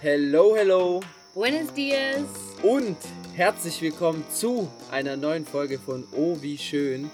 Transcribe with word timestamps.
Hello, 0.00 0.54
hello 0.54 1.00
Buenos 1.34 1.74
dias. 1.74 2.22
und 2.62 2.96
herzlich 3.34 3.82
willkommen 3.82 4.24
zu 4.32 4.70
einer 4.92 5.16
neuen 5.16 5.44
Folge 5.44 5.80
von 5.80 6.04
Oh, 6.12 6.36
wie 6.40 6.56
schön. 6.56 7.10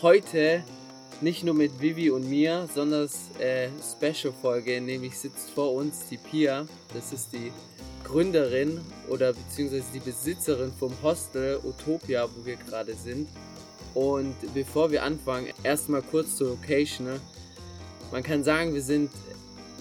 Heute 0.00 0.64
nicht 1.20 1.44
nur 1.44 1.52
mit 1.52 1.82
Vivi 1.82 2.08
und 2.08 2.26
mir, 2.26 2.66
sondern 2.74 3.02
es 3.02 3.28
äh, 3.38 3.68
Special-Folge, 3.92 4.80
nämlich 4.80 5.18
sitzt 5.18 5.50
vor 5.50 5.74
uns 5.74 6.08
die 6.08 6.16
Pia. 6.16 6.66
Das 6.94 7.12
ist 7.12 7.34
die 7.34 7.52
Gründerin 8.04 8.80
oder 9.10 9.34
beziehungsweise 9.34 9.84
die 9.92 10.00
Besitzerin 10.00 10.72
vom 10.78 10.94
Hostel 11.02 11.60
Utopia, 11.62 12.26
wo 12.34 12.46
wir 12.46 12.56
gerade 12.56 12.94
sind. 12.94 13.28
Und 13.92 14.34
bevor 14.54 14.90
wir 14.90 15.02
anfangen, 15.02 15.48
erstmal 15.62 16.00
kurz 16.00 16.36
zur 16.36 16.48
Location. 16.48 17.06
Ne? 17.06 17.20
Man 18.12 18.22
kann 18.22 18.44
sagen, 18.44 18.72
wir 18.72 18.80
sind 18.80 19.10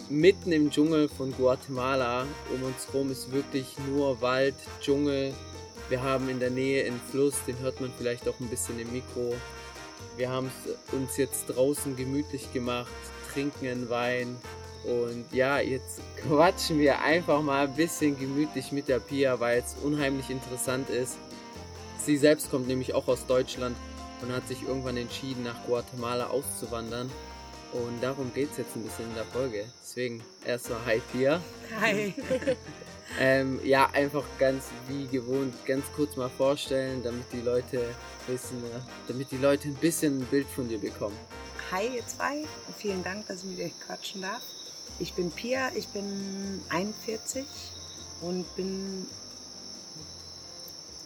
mitten 0.10 0.52
im 0.52 0.70
Dschungel 0.70 1.10
von 1.10 1.32
Guatemala. 1.34 2.26
Um 2.54 2.64
uns 2.64 2.88
herum 2.88 3.12
ist 3.12 3.32
wirklich 3.32 3.76
nur 3.88 4.22
Wald, 4.22 4.56
Dschungel. 4.82 5.34
Wir 5.90 6.02
haben 6.02 6.30
in 6.30 6.40
der 6.40 6.50
Nähe 6.50 6.86
einen 6.86 7.00
Fluss, 7.12 7.36
den 7.46 7.60
hört 7.60 7.80
man 7.82 7.92
vielleicht 7.98 8.28
auch 8.28 8.40
ein 8.40 8.50
bisschen 8.50 8.80
im 8.80 8.92
Mikro. 8.92 9.36
Wir 10.18 10.30
haben 10.30 10.50
es 10.66 10.94
uns 10.94 11.18
jetzt 11.18 11.46
draußen 11.48 11.96
gemütlich 11.96 12.52
gemacht, 12.54 12.92
trinken 13.34 13.68
einen 13.68 13.90
Wein. 13.90 14.36
Und 14.84 15.26
ja, 15.32 15.60
jetzt 15.60 16.02
quatschen 16.22 16.80
wir 16.80 17.02
einfach 17.02 17.42
mal 17.42 17.68
ein 17.68 17.76
bisschen 17.76 18.18
gemütlich 18.18 18.72
mit 18.72 18.88
der 18.88 19.00
Pia, 19.00 19.40
weil 19.40 19.60
es 19.60 19.76
unheimlich 19.84 20.30
interessant 20.30 20.90
ist. 20.90 21.18
Sie 22.00 22.18
selbst 22.18 22.50
kommt 22.50 22.68
nämlich 22.68 22.94
auch 22.94 23.08
aus 23.08 23.26
Deutschland 23.26 23.76
und 24.22 24.32
hat 24.32 24.48
sich 24.48 24.64
irgendwann 24.64 24.98
entschieden, 24.98 25.44
nach 25.44 25.66
Guatemala 25.66 26.28
auszuwandern. 26.28 27.12
Und 27.74 28.02
darum 28.02 28.34
geht 28.34 28.52
es 28.52 28.58
jetzt 28.58 28.76
ein 28.76 28.84
bisschen 28.84 29.10
in 29.10 29.16
der 29.16 29.26
Folge. 29.26 29.66
Deswegen 29.82 30.24
erstmal 30.46 30.86
Hi 30.86 31.02
Pia. 31.12 31.42
Hi. 31.80 32.14
Ähm, 33.20 33.60
ja, 33.64 33.90
einfach 33.92 34.26
ganz 34.38 34.66
wie 34.88 35.08
gewohnt, 35.08 35.54
ganz 35.66 35.86
kurz 35.96 36.18
mal 36.18 36.30
vorstellen, 36.30 37.02
damit 37.04 37.26
die 37.32 37.42
Leute 37.42 37.96
wissen, 38.28 38.58
äh, 38.66 38.80
damit 39.08 39.32
die 39.32 39.38
Leute 39.38 39.70
ein 39.70 39.76
bisschen 39.76 40.20
ein 40.20 40.26
Bild 40.26 40.48
von 40.48 40.68
dir 40.68 40.78
bekommen. 40.78 41.18
Hi, 41.72 41.88
ihr 41.96 42.06
zwei. 42.06 42.46
Vielen 42.78 43.04
Dank, 43.04 43.28
dass 43.28 43.44
ich 43.44 43.50
mit 43.50 43.60
euch 43.60 43.80
quatschen 43.80 44.22
darf. 44.22 44.42
Ich 45.00 45.14
bin 45.14 45.32
Pia, 45.32 45.72
ich 45.74 45.88
bin 45.88 46.62
41 46.70 47.46
und 48.22 48.56
bin 48.56 49.08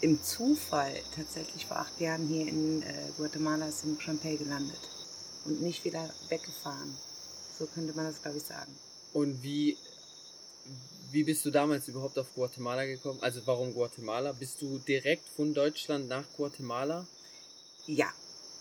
im 0.01 0.21
Zufall 0.23 0.93
tatsächlich 1.15 1.65
vor 1.67 1.77
acht 1.77 1.99
Jahren 2.01 2.27
hier 2.27 2.47
in 2.47 2.81
äh, 2.81 2.87
Guatemala 3.17 3.67
Champey 3.99 4.37
gelandet 4.37 5.00
und 5.45 5.61
nicht 5.61 5.83
wieder 5.85 6.09
weggefahren. 6.29 6.97
So 7.57 7.65
könnte 7.67 7.93
man 7.93 8.05
das, 8.05 8.21
glaube 8.21 8.37
ich, 8.37 8.43
sagen. 8.43 8.71
Und 9.13 9.43
wie, 9.43 9.77
wie 11.11 11.23
bist 11.23 11.45
du 11.45 11.51
damals 11.51 11.87
überhaupt 11.87 12.17
auf 12.17 12.33
Guatemala 12.33 12.85
gekommen? 12.85 13.19
Also 13.21 13.41
warum 13.45 13.73
Guatemala? 13.73 14.31
Bist 14.31 14.61
du 14.61 14.79
direkt 14.79 15.27
von 15.35 15.53
Deutschland 15.53 16.07
nach 16.07 16.25
Guatemala? 16.37 17.05
Ja, 17.87 18.07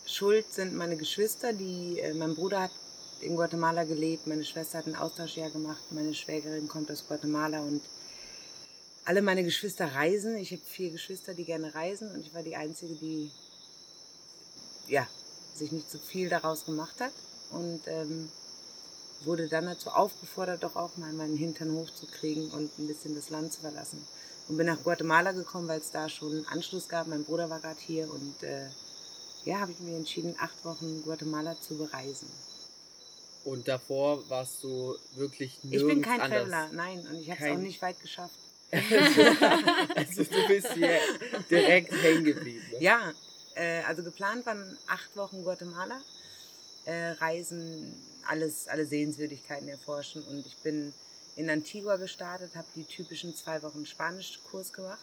schuld 0.06 0.53
sind 0.53 0.75
meine 0.75 0.97
Geschwister, 0.97 1.53
die, 1.53 2.00
äh, 2.00 2.14
mein 2.14 2.34
Bruder 2.34 2.62
hat 2.62 2.72
in 3.20 3.37
Guatemala 3.37 3.84
gelebt, 3.84 4.27
meine 4.27 4.44
Schwester 4.44 4.78
hat 4.78 4.87
ein 4.87 4.97
Austauschjahr 4.97 5.50
gemacht, 5.50 5.83
meine 5.91 6.15
Schwägerin 6.15 6.69
kommt 6.69 6.91
aus 6.91 7.06
Guatemala 7.06 7.61
und 7.61 7.83
alle 9.05 9.22
meine 9.22 9.44
Geschwister 9.44 9.87
reisen. 9.94 10.37
Ich 10.37 10.53
habe 10.53 10.62
vier 10.65 10.91
Geschwister, 10.91 11.34
die 11.34 11.44
gerne 11.44 11.75
reisen 11.75 12.11
und 12.12 12.20
ich 12.20 12.33
war 12.34 12.42
die 12.42 12.56
Einzige, 12.56 12.94
die 12.94 13.31
ja, 14.89 15.06
sich 15.55 15.73
nicht 15.73 15.91
so 15.91 15.98
viel 15.98 16.29
daraus 16.29 16.65
gemacht 16.65 17.01
hat 17.01 17.12
und 17.51 17.81
ähm, 17.87 18.31
wurde 19.25 19.48
dann 19.48 19.67
dazu 19.67 19.91
aufgefordert, 19.91 20.62
doch 20.62 20.77
auch 20.77 20.97
mal 20.97 21.12
meinen 21.12 21.37
Hintern 21.37 21.73
hochzukriegen 21.75 22.51
und 22.51 22.79
ein 22.79 22.87
bisschen 22.87 23.15
das 23.15 23.31
Land 23.31 23.53
zu 23.53 23.61
verlassen. 23.61 24.06
Und 24.48 24.56
bin 24.56 24.67
nach 24.67 24.83
Guatemala 24.83 25.33
gekommen, 25.33 25.69
weil 25.69 25.81
es 25.81 25.91
da 25.91 26.09
schon 26.09 26.33
einen 26.33 26.47
Anschluss 26.47 26.89
gab. 26.89 27.06
Mein 27.06 27.25
Bruder 27.25 27.51
war 27.51 27.61
gerade 27.61 27.78
hier 27.81 28.11
und 28.11 28.43
äh, 28.43 28.66
ja, 29.44 29.61
habe 29.61 29.72
ich 29.72 29.81
mir 29.81 29.97
entschieden, 29.97 30.34
acht 30.38 30.65
Wochen 30.65 31.03
Guatemala 31.03 31.61
zu 31.61 31.77
bereisen. 31.77 32.28
Und 33.44 33.69
davor 33.69 34.28
warst 34.28 34.62
du 34.62 34.97
wirklich 35.15 35.59
Ich 35.62 35.71
nirgends 35.71 35.94
bin 35.94 36.03
kein 36.03 36.21
anders. 36.21 36.41
Traveler, 36.41 36.69
nein, 36.72 37.06
und 37.11 37.21
ich 37.21 37.31
habe 37.31 37.44
es 37.44 37.53
auch 37.53 37.59
nicht 37.59 37.81
weit 37.81 38.00
geschafft. 38.00 38.34
also 38.72 40.25
du 40.25 40.47
bist 40.47 40.72
hier 40.75 40.99
direkt 41.50 41.93
hängen 42.03 42.25
geblieben. 42.25 42.65
Ne? 42.72 42.82
Ja, 42.82 43.12
äh, 43.55 43.83
also 43.83 44.03
geplant 44.03 44.47
waren 44.47 44.77
acht 44.87 45.16
Wochen 45.16 45.43
Guatemala, 45.43 46.00
äh, 46.84 47.11
Reisen, 47.12 47.94
alles, 48.27 48.69
alle 48.69 48.87
Sehenswürdigkeiten 48.87 49.69
erforschen 49.69 50.22
und 50.25 50.47
ich 50.47 50.56
bin 50.59 50.93
in 51.37 51.49
Antigua 51.49 51.97
gestartet, 51.97 52.55
habe 52.55 52.66
die 52.75 52.84
typischen 52.84 53.34
zwei 53.34 53.62
Wochen 53.62 53.87
Spanischkurs 53.87 54.72
gemacht 54.72 54.99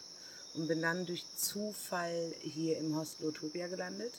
und 0.54 0.68
bin 0.68 0.82
dann 0.82 1.06
durch 1.06 1.26
Zufall 1.36 2.34
hier 2.42 2.78
im 2.78 2.96
Hostel 2.96 3.28
Utopia 3.28 3.68
gelandet. 3.68 4.14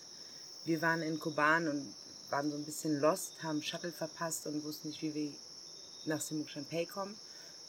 Wir 0.65 0.83
waren 0.83 1.03
in 1.03 1.19
Kuban 1.19 1.69
und 1.69 1.95
waren 2.31 2.51
so 2.51 2.57
ein 2.57 2.65
bisschen 2.65 3.01
lost, 3.01 3.43
haben 3.43 3.63
Shuttle 3.63 3.93
verpasst 3.93 4.47
und 4.47 4.65
wussten 4.65 4.89
nicht, 4.89 5.03
wie 5.03 5.15
wir 5.15 5.33
nach 6.07 6.21
Simuk 6.21 6.49
Champey 6.49 6.87
kommen. 6.87 7.17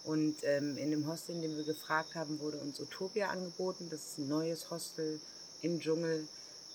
Und 0.04 0.38
ähm, 0.44 0.78
in 0.78 0.92
dem 0.92 1.08
Hostel, 1.08 1.36
in 1.36 1.42
dem 1.42 1.58
wir 1.58 1.64
gefragt 1.64 2.16
haben, 2.16 2.40
wurde 2.40 2.58
uns 2.58 2.80
Utopia 2.80 3.30
angeboten. 3.30 3.88
Das 3.90 4.00
ist 4.02 4.18
ein 4.18 4.28
neues 4.28 4.70
Hostel 4.70 5.20
im 5.62 5.80
Dschungel. 5.80 6.28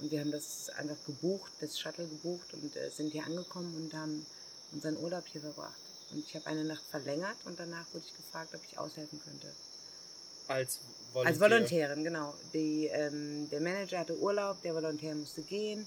Und 0.04 0.10
wir 0.10 0.20
haben 0.20 0.32
das 0.32 0.68
einfach 0.76 1.02
gebucht, 1.06 1.50
das 1.60 1.80
Shuttle 1.80 2.06
gebucht 2.06 2.52
und 2.52 2.76
äh, 2.76 2.90
sind 2.90 3.12
hier 3.12 3.24
angekommen 3.24 3.74
und 3.74 3.94
haben 3.94 4.26
unseren 4.72 4.98
Urlaub 4.98 5.24
hier 5.26 5.40
verbracht. 5.40 5.80
Und 6.12 6.18
ich 6.18 6.34
habe 6.34 6.46
eine 6.46 6.62
Nacht 6.62 6.84
verlängert 6.90 7.38
und 7.46 7.58
danach 7.58 7.86
wurde 7.94 8.04
ich 8.06 8.14
gefragt, 8.14 8.54
ob 8.54 8.60
ich 8.68 8.76
aushelfen 8.76 9.18
könnte. 9.24 9.50
Als 10.46 10.80
Volontär. 11.14 11.32
Als 11.32 11.40
Volontärin, 11.40 12.04
genau. 12.04 12.34
Die, 12.52 12.88
ähm, 12.88 13.48
der 13.48 13.62
Manager 13.62 14.00
hatte 14.00 14.18
Urlaub, 14.18 14.60
der 14.60 14.74
Volontär 14.74 15.14
musste 15.14 15.40
gehen. 15.40 15.86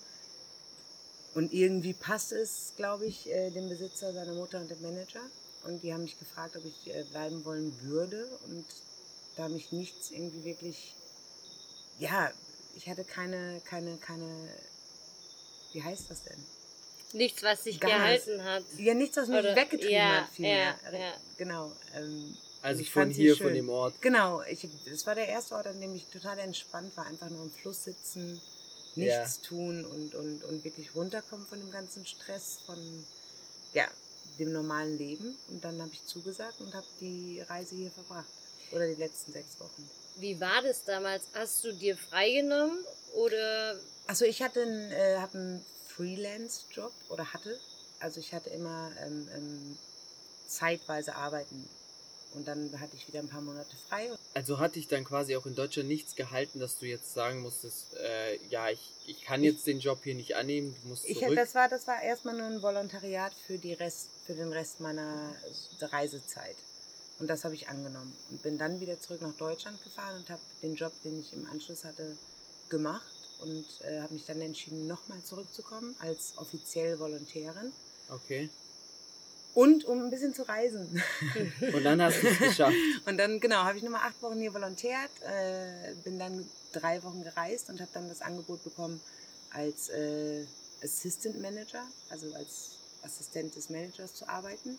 Und 1.35 1.53
irgendwie 1.53 1.93
passt 1.93 2.31
es, 2.31 2.73
glaube 2.75 3.05
ich, 3.05 3.29
äh, 3.29 3.51
dem 3.51 3.69
Besitzer, 3.69 4.13
seiner 4.13 4.33
Mutter 4.33 4.59
und 4.59 4.71
dem 4.71 4.81
Manager. 4.81 5.21
Und 5.63 5.83
die 5.83 5.93
haben 5.93 6.01
mich 6.01 6.17
gefragt, 6.17 6.57
ob 6.57 6.65
ich 6.65 6.87
äh, 6.87 7.03
bleiben 7.03 7.45
wollen 7.45 7.71
würde. 7.83 8.25
Und 8.47 8.65
da 9.35 9.47
mich 9.47 9.71
nichts 9.71 10.09
irgendwie 10.09 10.43
wirklich, 10.43 10.95
ja, 11.99 12.31
ich 12.77 12.87
hatte 12.87 13.03
keine, 13.03 13.59
keine, 13.65 13.97
keine, 13.97 14.29
wie 15.73 15.83
heißt 15.83 16.09
das 16.09 16.23
denn? 16.23 16.37
Nichts, 17.13 17.41
was 17.41 17.63
sich 17.63 17.79
Gar 17.79 17.91
gehalten 17.91 18.43
hat. 18.43 18.63
Ja, 18.77 18.93
nichts, 18.93 19.17
was 19.17 19.27
mich 19.29 19.39
Oder- 19.39 19.55
weggetrieben 19.55 19.93
ja, 19.95 20.21
hat, 20.21 20.29
vielmehr. 20.31 20.75
ja, 20.91 20.97
ja. 20.97 21.13
Genau. 21.37 21.71
Ähm, 21.95 22.37
Also 22.61 22.81
ich 22.81 22.91
von 22.91 23.09
hier, 23.09 23.35
schön. 23.35 23.47
von 23.47 23.53
dem 23.55 23.69
Ort. 23.69 24.01
Genau, 24.01 24.41
ich, 24.43 24.67
das 24.85 25.05
war 25.05 25.15
der 25.15 25.27
erste 25.27 25.55
Ort, 25.55 25.67
an 25.67 25.79
dem 25.81 25.95
ich 25.95 26.05
total 26.07 26.37
entspannt 26.39 26.95
war. 26.95 27.05
Einfach 27.07 27.29
nur 27.29 27.41
am 27.41 27.51
Fluss 27.51 27.85
sitzen, 27.85 28.41
nichts 28.95 29.41
tun 29.41 29.85
und, 29.85 30.13
und, 30.15 30.43
und 30.43 30.63
wirklich 30.63 30.93
runterkommen 30.95 31.47
von 31.47 31.59
dem 31.59 31.71
ganzen 31.71 32.05
Stress, 32.05 32.59
von 32.65 32.77
ja, 33.73 33.87
dem 34.37 34.51
normalen 34.51 34.97
Leben. 34.97 35.35
Und 35.47 35.63
dann 35.63 35.81
habe 35.81 35.91
ich 35.93 36.05
zugesagt 36.05 36.59
und 36.59 36.73
habe 36.75 36.87
die 36.99 37.41
Reise 37.47 37.75
hier 37.75 37.91
verbracht. 37.91 38.27
Oder 38.71 38.85
die 38.87 38.95
letzten 39.01 39.31
sechs 39.31 39.59
Wochen. 39.59 39.89
Wie 40.19 40.39
war 40.39 40.61
das 40.63 40.83
damals? 40.83 41.23
Hast 41.33 41.63
du 41.63 41.71
dir 41.73 41.95
freigenommen 41.97 42.77
oder 43.13 43.79
Also 44.07 44.25
ich 44.25 44.41
hatte 44.41 44.61
einen, 44.61 44.91
äh, 44.91 45.17
hab 45.19 45.33
einen 45.35 45.63
Freelance-Job 45.87 46.91
oder 47.09 47.33
hatte. 47.33 47.59
Also 47.99 48.19
ich 48.19 48.33
hatte 48.33 48.49
immer 48.49 48.91
ähm, 49.05 49.27
ähm, 49.35 49.77
zeitweise 50.47 51.15
arbeiten. 51.15 51.67
Und 52.33 52.47
dann 52.47 52.79
hatte 52.79 52.95
ich 52.95 53.07
wieder 53.07 53.19
ein 53.19 53.29
paar 53.29 53.41
Monate 53.41 53.75
frei. 53.87 54.11
Also 54.33 54.59
hat 54.59 54.75
dich 54.75 54.87
dann 54.87 55.03
quasi 55.05 55.35
auch 55.35 55.45
in 55.45 55.55
Deutschland 55.55 55.87
nichts 55.87 56.15
gehalten, 56.15 56.59
dass 56.59 56.77
du 56.77 56.85
jetzt 56.85 57.13
sagen 57.13 57.39
musstest, 57.39 57.95
äh, 57.95 58.37
ja, 58.49 58.69
ich, 58.69 58.91
ich 59.07 59.23
kann 59.23 59.43
jetzt 59.43 59.65
den 59.65 59.79
Job 59.79 60.03
hier 60.03 60.13
nicht 60.13 60.35
annehmen, 60.35 60.75
du 60.83 60.89
musst 60.89 61.05
Ich, 61.05 61.19
zurück. 61.19 61.35
das, 61.35 61.55
war, 61.55 61.69
das 61.69 61.87
war 61.87 62.01
erstmal 62.01 62.35
nur 62.35 62.45
ein 62.47 62.61
Volontariat 62.61 63.33
für, 63.47 63.57
die 63.57 63.73
Rest, 63.73 64.09
für 64.25 64.33
den 64.33 64.51
Rest 64.51 64.79
meiner 64.81 65.33
Reisezeit. 65.81 66.57
Und 67.19 67.27
das 67.27 67.43
habe 67.43 67.55
ich 67.55 67.67
angenommen. 67.67 68.15
Und 68.29 68.43
bin 68.43 68.57
dann 68.57 68.79
wieder 68.79 68.99
zurück 68.99 69.21
nach 69.21 69.33
Deutschland 69.33 69.83
gefahren 69.83 70.17
und 70.17 70.29
habe 70.29 70.41
den 70.61 70.75
Job, 70.75 70.93
den 71.03 71.19
ich 71.19 71.33
im 71.33 71.49
Anschluss 71.49 71.83
hatte, 71.83 72.17
gemacht. 72.69 73.01
Und 73.41 73.65
äh, 73.81 74.01
habe 74.01 74.13
mich 74.13 74.25
dann 74.25 74.41
entschieden, 74.41 74.87
nochmal 74.87 75.21
zurückzukommen 75.23 75.95
als 75.99 76.33
offiziell 76.37 76.99
Volontärin. 76.99 77.71
Okay. 78.09 78.49
Und 79.53 79.85
um 79.85 80.03
ein 80.03 80.09
bisschen 80.11 80.33
zu 80.35 80.47
reisen. 80.47 81.01
Und 81.73 81.83
dann 81.83 82.01
hast 82.01 82.21
du 82.21 82.27
es 82.27 82.37
geschafft. 82.37 82.75
Und 83.05 83.17
dann, 83.17 83.39
genau, 83.39 83.57
habe 83.57 83.77
ich 83.77 83.83
nochmal 83.83 84.01
acht 84.07 84.21
Wochen 84.21 84.39
hier 84.39 84.53
volontiert, 84.53 85.09
äh, 85.21 85.95
bin 86.03 86.19
dann 86.19 86.47
drei 86.73 87.01
Wochen 87.03 87.23
gereist 87.23 87.69
und 87.69 87.81
habe 87.81 87.89
dann 87.93 88.07
das 88.07 88.21
Angebot 88.21 88.63
bekommen, 88.63 89.01
als 89.51 89.89
äh, 89.89 90.45
Assistant 90.83 91.41
Manager, 91.41 91.83
also 92.09 92.31
als 92.35 92.77
Assistent 93.01 93.55
des 93.55 93.69
Managers 93.69 94.13
zu 94.13 94.29
arbeiten. 94.29 94.77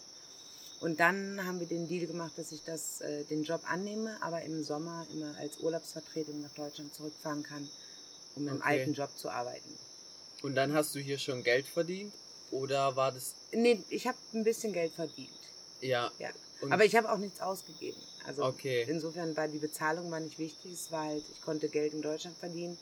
Und 0.81 1.01
dann 1.01 1.45
haben 1.45 1.59
wir 1.59 1.67
den 1.67 1.89
Deal 1.89 2.07
gemacht, 2.07 2.33
dass 2.37 2.53
ich 2.53 2.63
das, 2.63 3.01
äh, 3.01 3.25
den 3.25 3.43
Job 3.43 3.63
annehme, 3.65 4.17
aber 4.23 4.43
im 4.43 4.63
Sommer 4.63 5.07
immer 5.13 5.37
als 5.39 5.59
Urlaubsvertretung 5.59 6.41
nach 6.41 6.55
Deutschland 6.55 6.95
zurückfahren 6.95 7.43
kann, 7.43 7.69
um 8.37 8.47
im 8.47 8.57
Okay. 8.57 8.65
alten 8.65 8.95
Job 8.95 9.11
zu 9.17 9.29
arbeiten. 9.29 9.77
Und 10.43 10.55
dann 10.55 10.73
hast 10.73 10.95
du 10.95 11.01
hier 11.01 11.19
schon 11.19 11.43
Geld 11.43 11.67
verdient? 11.67 12.15
Oder 12.53 12.95
war 12.95 13.11
das. 13.13 13.35
Nee, 13.53 13.83
ich 13.91 14.07
habe 14.07 14.17
ein 14.33 14.45
bisschen 14.45 14.73
Geld 14.73 14.93
verdient. 14.93 15.29
Ja. 15.81 16.11
Ja. 16.19 16.31
Aber 16.71 16.85
ich 16.85 16.95
habe 16.97 17.11
auch 17.11 17.19
nichts 17.19 17.41
ausgegeben. 17.41 18.01
Also 18.27 18.45
Okay. 18.45 18.87
insofern 18.89 19.37
war 19.37 19.49
die 19.49 19.59
Bezahlung 19.59 20.11
war 20.11 20.21
nicht 20.21 20.39
wichtig. 20.39 20.73
Es 20.73 20.93
war 20.93 21.07
halt, 21.07 21.25
ich 21.33 21.41
konnte 21.43 21.69
Geld 21.69 21.93
in 21.93 22.03
Deutschland 22.03 22.37
verdienen 22.39 22.79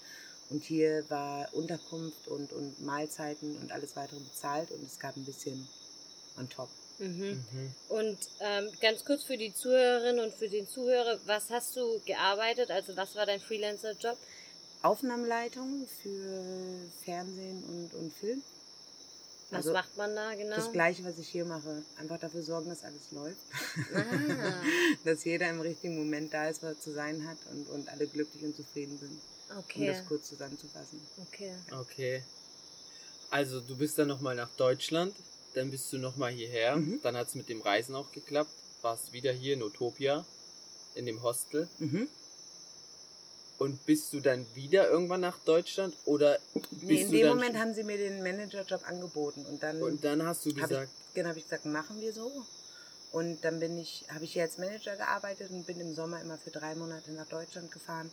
und 0.50 0.62
hier 0.62 1.04
war 1.08 1.52
Unterkunft 1.54 2.28
und, 2.28 2.52
und 2.52 2.80
Mahlzeiten 2.84 3.56
und 3.56 3.72
alles 3.72 3.96
weitere 3.96 4.20
bezahlt 4.20 4.70
und 4.70 4.82
es 4.84 4.98
gab 4.98 5.16
ein 5.16 5.24
bisschen 5.24 5.66
on 6.38 6.48
top. 6.48 6.68
Mhm. 6.98 7.44
Mhm. 7.52 7.74
Und 7.88 8.18
ähm, 8.40 8.70
ganz 8.80 9.04
kurz 9.04 9.24
für 9.24 9.36
die 9.36 9.54
Zuhörerinnen 9.54 10.24
und 10.24 10.34
für 10.34 10.48
den 10.48 10.66
Zuhörer, 10.68 11.18
was 11.26 11.50
hast 11.50 11.76
du 11.76 12.00
gearbeitet? 12.06 12.70
Also 12.70 12.96
was 12.96 13.14
war 13.14 13.26
dein 13.26 13.40
Freelancer-Job? 13.40 14.16
Aufnahmeleitung 14.82 15.86
für 16.02 16.90
Fernsehen 17.04 17.62
und, 17.64 17.94
und 17.94 18.12
Film. 18.12 18.42
Was 19.50 19.58
Also 19.58 19.72
macht 19.72 19.96
man 19.96 20.14
da 20.14 20.34
genau? 20.34 20.56
Das 20.56 20.72
gleiche, 20.72 21.04
was 21.04 21.18
ich 21.18 21.28
hier 21.28 21.44
mache. 21.44 21.82
Einfach 21.98 22.18
dafür 22.18 22.42
sorgen, 22.42 22.68
dass 22.68 22.82
alles 22.82 23.12
läuft. 23.12 23.36
Ah, 23.94 24.02
dass 25.04 25.24
jeder 25.24 25.48
im 25.50 25.60
richtigen 25.60 25.96
Moment 25.96 26.34
da 26.34 26.48
ist, 26.48 26.64
er 26.64 26.78
zu 26.78 26.92
sein 26.92 27.26
hat 27.28 27.38
und, 27.52 27.68
und 27.68 27.88
alle 27.88 28.06
glücklich 28.06 28.42
und 28.42 28.56
zufrieden 28.56 28.98
sind. 28.98 29.20
Um 29.50 29.58
okay. 29.58 29.86
das 29.86 30.04
kurz 30.06 30.28
zusammenzufassen. 30.28 31.00
Okay. 31.28 31.52
Okay. 31.80 32.24
Also 33.30 33.60
du 33.60 33.76
bist 33.76 33.98
dann 33.98 34.08
nochmal 34.08 34.34
nach 34.34 34.50
Deutschland, 34.56 35.14
dann 35.56 35.70
bist 35.70 35.90
du 35.92 35.98
nochmal 35.98 36.32
hierher, 36.32 36.76
Mhm. 36.76 37.00
dann 37.02 37.16
hat 37.16 37.28
es 37.28 37.34
mit 37.34 37.48
dem 37.48 37.62
Reisen 37.62 37.94
auch 37.94 38.12
geklappt, 38.12 38.50
warst 38.82 39.12
wieder 39.12 39.32
hier 39.32 39.54
in 39.54 39.62
Utopia, 39.62 40.24
in 40.94 41.06
dem 41.06 41.22
Hostel. 41.22 41.68
Mhm. 41.78 42.08
Und 43.58 43.86
bist 43.86 44.12
du 44.12 44.20
dann 44.20 44.46
wieder 44.54 44.90
irgendwann 44.90 45.22
nach 45.22 45.38
Deutschland 45.38 45.96
oder 46.04 46.38
Nee, 46.82 47.00
in 47.00 47.10
dem 47.10 47.28
Moment 47.28 47.56
haben 47.56 47.72
sie 47.72 47.84
mir 47.84 47.96
den 47.96 48.22
Managerjob 48.22 48.86
angeboten 48.86 49.46
und 49.46 49.62
dann 49.62 49.82
und 49.82 50.04
dann 50.04 50.22
hast 50.26 50.44
du 50.44 50.50
habe 50.50 50.60
gesagt, 50.60 50.90
ich, 51.08 51.14
genau, 51.14 51.30
hab 51.30 51.36
ich 51.38 51.44
gesagt, 51.44 51.64
machen 51.64 51.98
wir 52.02 52.12
so. 52.12 52.30
Und 53.12 53.42
dann 53.44 53.58
bin 53.58 53.78
ich, 53.78 54.04
habe 54.12 54.24
ich 54.24 54.34
hier 54.34 54.42
als 54.42 54.58
Manager 54.58 54.94
gearbeitet 54.96 55.50
und 55.50 55.66
bin 55.66 55.80
im 55.80 55.94
Sommer 55.94 56.20
immer 56.20 56.36
für 56.36 56.50
drei 56.50 56.74
Monate 56.74 57.12
nach 57.12 57.26
Deutschland 57.28 57.72
gefahren 57.72 58.10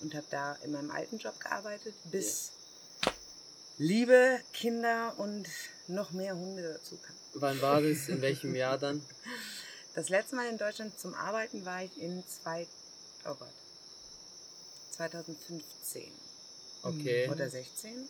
und 0.00 0.14
habe 0.14 0.26
da 0.30 0.56
in 0.64 0.70
meinem 0.70 0.92
alten 0.92 1.18
Job 1.18 1.40
gearbeitet, 1.40 1.94
bis 2.12 2.52
Liebe, 3.78 4.38
Kinder 4.52 5.14
und 5.18 5.48
noch 5.88 6.10
mehr 6.12 6.34
Hunde 6.36 6.62
dazu 6.74 6.96
kamen. 6.96 7.18
wann 7.34 7.60
war 7.62 7.80
das, 7.82 8.08
in 8.08 8.20
welchem 8.22 8.54
Jahr 8.54 8.78
dann? 8.78 9.04
Das 9.94 10.08
letzte 10.08 10.34
Mal 10.36 10.48
in 10.48 10.58
Deutschland 10.58 10.98
zum 10.98 11.14
Arbeiten 11.14 11.64
war 11.64 11.82
ich 11.84 12.00
in 12.00 12.22
zwei, 12.26 12.66
oh 13.26 13.34
Gott, 13.34 13.48
2015 14.92 16.10
Okay. 16.82 17.28
oder 17.30 17.48
16? 17.48 18.08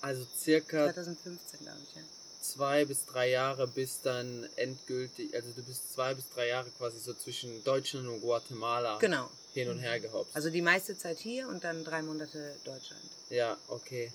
Also 0.00 0.26
circa 0.38 0.92
2015 0.92 1.60
glaube 1.60 1.78
ich, 1.88 1.94
ja. 1.96 2.02
zwei 2.40 2.84
bis 2.84 3.04
drei 3.06 3.28
Jahre 3.30 3.66
bis 3.68 4.00
dann 4.00 4.48
endgültig, 4.56 5.34
also 5.34 5.50
du 5.52 5.62
bist 5.62 5.92
zwei 5.92 6.14
bis 6.14 6.24
drei 6.30 6.48
Jahre 6.48 6.70
quasi 6.70 6.98
so 6.98 7.12
zwischen 7.14 7.62
Deutschland 7.64 8.08
und 8.08 8.20
Guatemala 8.22 8.98
Genau. 8.98 9.30
hin 9.52 9.68
und 9.68 9.78
her 9.78 10.00
gehopst. 10.00 10.34
Also 10.34 10.48
die 10.50 10.62
meiste 10.62 10.96
Zeit 10.96 11.18
hier 11.18 11.48
und 11.48 11.62
dann 11.64 11.84
drei 11.84 12.02
Monate 12.02 12.54
Deutschland. 12.64 13.02
Ja, 13.28 13.56
okay. 13.68 14.10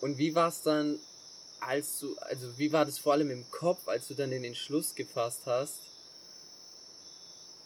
Und 0.00 0.18
wie 0.18 0.34
war 0.34 0.48
es 0.48 0.62
dann, 0.62 0.98
als 1.60 1.98
du, 2.00 2.16
also 2.18 2.56
wie 2.58 2.72
war 2.72 2.84
das 2.84 2.98
vor 2.98 3.12
allem 3.14 3.30
im 3.30 3.48
Kopf, 3.50 3.88
als 3.88 4.08
du 4.08 4.14
dann 4.14 4.30
den 4.30 4.44
Entschluss 4.44 4.94
gefasst 4.94 5.42
hast, 5.46 5.80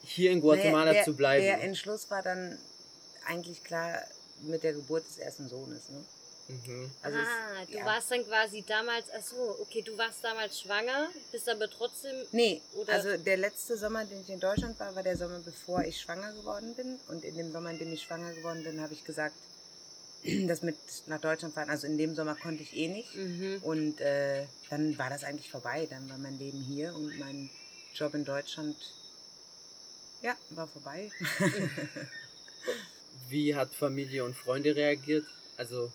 hier 0.05 0.31
in 0.33 0.41
Guatemala 0.41 0.87
Naja, 0.87 0.93
der, 0.95 1.05
zu 1.05 1.15
bleiben? 1.15 1.45
Der 1.45 1.63
Entschluss 1.63 2.11
war 2.11 2.23
dann 2.23 2.59
eigentlich 3.27 3.63
klar 3.63 4.03
mit 4.43 4.63
der 4.63 4.73
Geburt 4.73 5.07
des 5.07 5.19
ersten 5.19 5.49
Sohnes. 5.49 5.89
Ne? 5.91 6.05
mhm. 6.49 6.91
Also 7.03 7.19
es- 7.19 7.27
ah, 7.29 7.65
du 7.71 7.79
ja. 7.79 7.85
warst 7.85 8.11
dann 8.11 8.25
quasi 8.27 8.65
damals, 8.67 9.07
ach 9.17 9.23
so, 9.23 9.57
okay, 9.61 9.83
du 9.83 9.97
warst 9.97 10.25
damals 10.25 10.61
schwanger, 10.61 11.09
bist 11.31 11.49
aber 11.49 11.71
trotzdem, 11.71 12.17
Nee, 12.33 12.61
Oder- 12.75 12.93
also 12.95 13.17
der 13.17 13.37
letzte 13.37 13.77
Sommer, 13.77 14.05
den 14.05 14.21
ich 14.23 14.29
in 14.31 14.41
Deutschland 14.41 14.79
war, 14.81 14.95
war 14.97 15.03
der 15.05 15.17
Sommer, 15.17 15.39
bevor 15.45 15.83
ich 15.85 16.01
schwanger 16.01 16.33
geworden 16.33 16.75
bin. 16.75 16.99
Und 17.09 17.23
in 17.25 17.37
dem 17.37 17.53
Sommer, 17.53 17.71
in 17.71 17.79
dem 17.79 17.93
ich 17.93 18.03
schwanger 18.03 18.33
geworden 18.35 18.65
bin, 18.65 18.81
habe 18.81 18.93
ich 18.95 19.05
gesagt, 19.05 19.37
das 20.47 20.63
mit 20.63 20.77
nach 21.07 21.21
Deutschland 21.21 21.55
fahren. 21.55 21.71
Also 21.71 21.87
in 21.87 21.99
dem 21.99 22.15
Sommer 22.15 22.35
konnte 22.37 22.63
ich 22.63 22.77
eh 22.77 22.89
nicht. 22.89 23.15
mhm. 23.15 23.59
Und 23.63 24.01
äh, 24.01 24.45
dann 24.71 24.97
war 24.99 25.11
das 25.11 25.25
eigentlich 25.25 25.51
vorbei. 25.51 25.87
Dann 25.91 26.09
war 26.09 26.19
mein 26.19 26.39
Leben 26.39 26.61
hier 26.63 26.95
und 26.95 27.19
mein 27.19 27.51
Job 27.95 28.15
in 28.15 28.25
Deutschland, 28.25 28.77
ja, 30.23 30.37
war 30.51 30.67
vorbei. 30.69 31.11
Wie 33.29 33.55
hat 33.55 33.75
Familie 33.75 34.25
und 34.25 34.35
Freunde 34.37 34.75
reagiert? 34.77 35.27
Also 35.57 35.93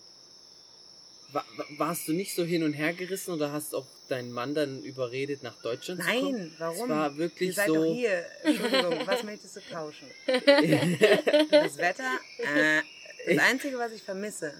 wa 1.32 1.44
wa- 1.56 1.64
warst 1.76 2.08
du 2.08 2.12
nicht 2.12 2.34
so 2.34 2.44
hin 2.44 2.62
und 2.62 2.72
her 2.72 2.92
gerissen 2.94 3.32
oder 3.32 3.52
hast 3.52 3.74
auch 3.74 3.86
deinen 4.08 4.32
Mann 4.32 4.54
dann 4.54 4.82
überredet, 4.82 5.42
nach 5.42 5.60
Deutschland 5.62 6.02
zu 6.02 6.08
kommen? 6.08 6.32
Nein, 6.32 6.54
warum? 6.58 6.90
Es 6.90 6.96
war 6.96 7.16
wirklich 7.16 7.48
Ihr 7.50 7.54
seid 7.54 7.66
so. 7.68 7.74
doch 7.74 7.94
hier. 7.94 8.24
Entschuldigung, 8.44 9.06
was 9.06 9.22
möchtest 9.24 9.56
du 9.56 9.60
tauschen? 9.70 10.08
Das 11.50 11.76
Wetter? 11.78 12.18
Äh, 12.38 12.82
das 13.24 13.34
Ich- 13.34 13.40
Einzige, 13.40 13.78
was 13.78 13.92
ich 13.92 14.02
vermisse, 14.02 14.52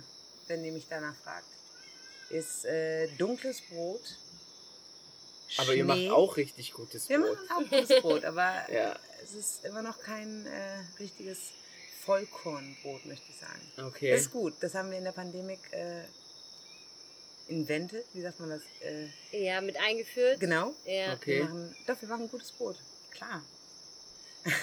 wenn 0.46 0.64
ihr 0.64 0.72
mich 0.72 0.86
danach 0.88 1.14
fragt, 1.16 1.46
ist 2.30 2.64
äh, 2.64 3.08
dunkles 3.18 3.60
Brot. 3.62 4.00
Aber 5.56 5.74
ihr 5.74 5.84
macht 5.84 5.98
Schnee. 5.98 6.10
auch 6.10 6.36
richtig 6.36 6.72
gutes 6.72 7.08
Wir 7.08 7.18
Brot. 7.20 7.38
machen 7.48 7.66
auch 7.66 7.70
gutes 7.80 8.00
Brot, 8.02 8.24
aber 8.24 8.66
Ja. 8.72 8.98
es 9.24 9.32
ist 9.34 9.64
immer 9.64 9.82
noch 9.82 9.98
kein 10.02 10.44
äh, 10.46 10.80
richtiges 11.00 11.38
Vollkornbrot, 12.04 13.06
möchte 13.06 13.24
ich 13.30 13.38
sagen. 13.38 13.88
Okay. 13.88 14.10
Das 14.12 14.22
ist 14.22 14.30
gut. 14.30 14.54
Das 14.60 14.74
haben 14.74 14.90
wir 14.90 14.98
in 14.98 15.04
der 15.04 15.12
Pandemie 15.12 15.58
äh, 15.72 16.02
invented. 17.48 18.04
Wie 18.12 18.20
sagt 18.22 18.40
man 18.40 18.50
das? 18.50 18.62
Äh, 18.82 19.08
ja, 19.44 19.60
mit 19.60 19.76
eingeführt. 19.78 20.38
genau. 20.40 20.74
Ja. 20.84 21.14
Okay. 21.14 21.38
Wir 21.38 21.44
machen, 21.44 21.76
doch, 21.86 22.00
wir 22.00 22.08
machen 22.08 22.28
gutes 22.30 22.52
Brot. 22.52 22.76
Klar. 23.10 23.42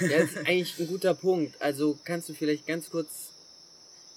Ja, 0.01 0.19
das 0.19 0.31
ist 0.31 0.37
eigentlich 0.37 0.79
ein 0.79 0.87
guter 0.87 1.13
Punkt. 1.15 1.59
Also 1.61 1.97
kannst 2.03 2.29
du 2.29 2.33
vielleicht 2.33 2.65
ganz 2.67 2.89
kurz 2.89 3.31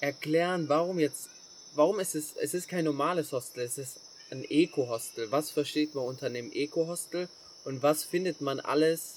erklären, 0.00 0.68
warum 0.68 0.98
jetzt, 0.98 1.28
warum 1.74 2.00
ist 2.00 2.14
es, 2.14 2.34
es 2.36 2.54
ist 2.54 2.68
kein 2.68 2.84
normales 2.84 3.32
Hostel, 3.32 3.64
es 3.64 3.78
ist 3.78 4.00
ein 4.30 4.44
Eco-Hostel. 4.44 5.30
Was 5.32 5.50
versteht 5.50 5.94
man 5.94 6.04
unter 6.04 6.26
einem 6.26 6.50
Eco-Hostel 6.52 7.28
und 7.64 7.82
was 7.82 8.04
findet 8.04 8.40
man 8.40 8.60
alles 8.60 9.14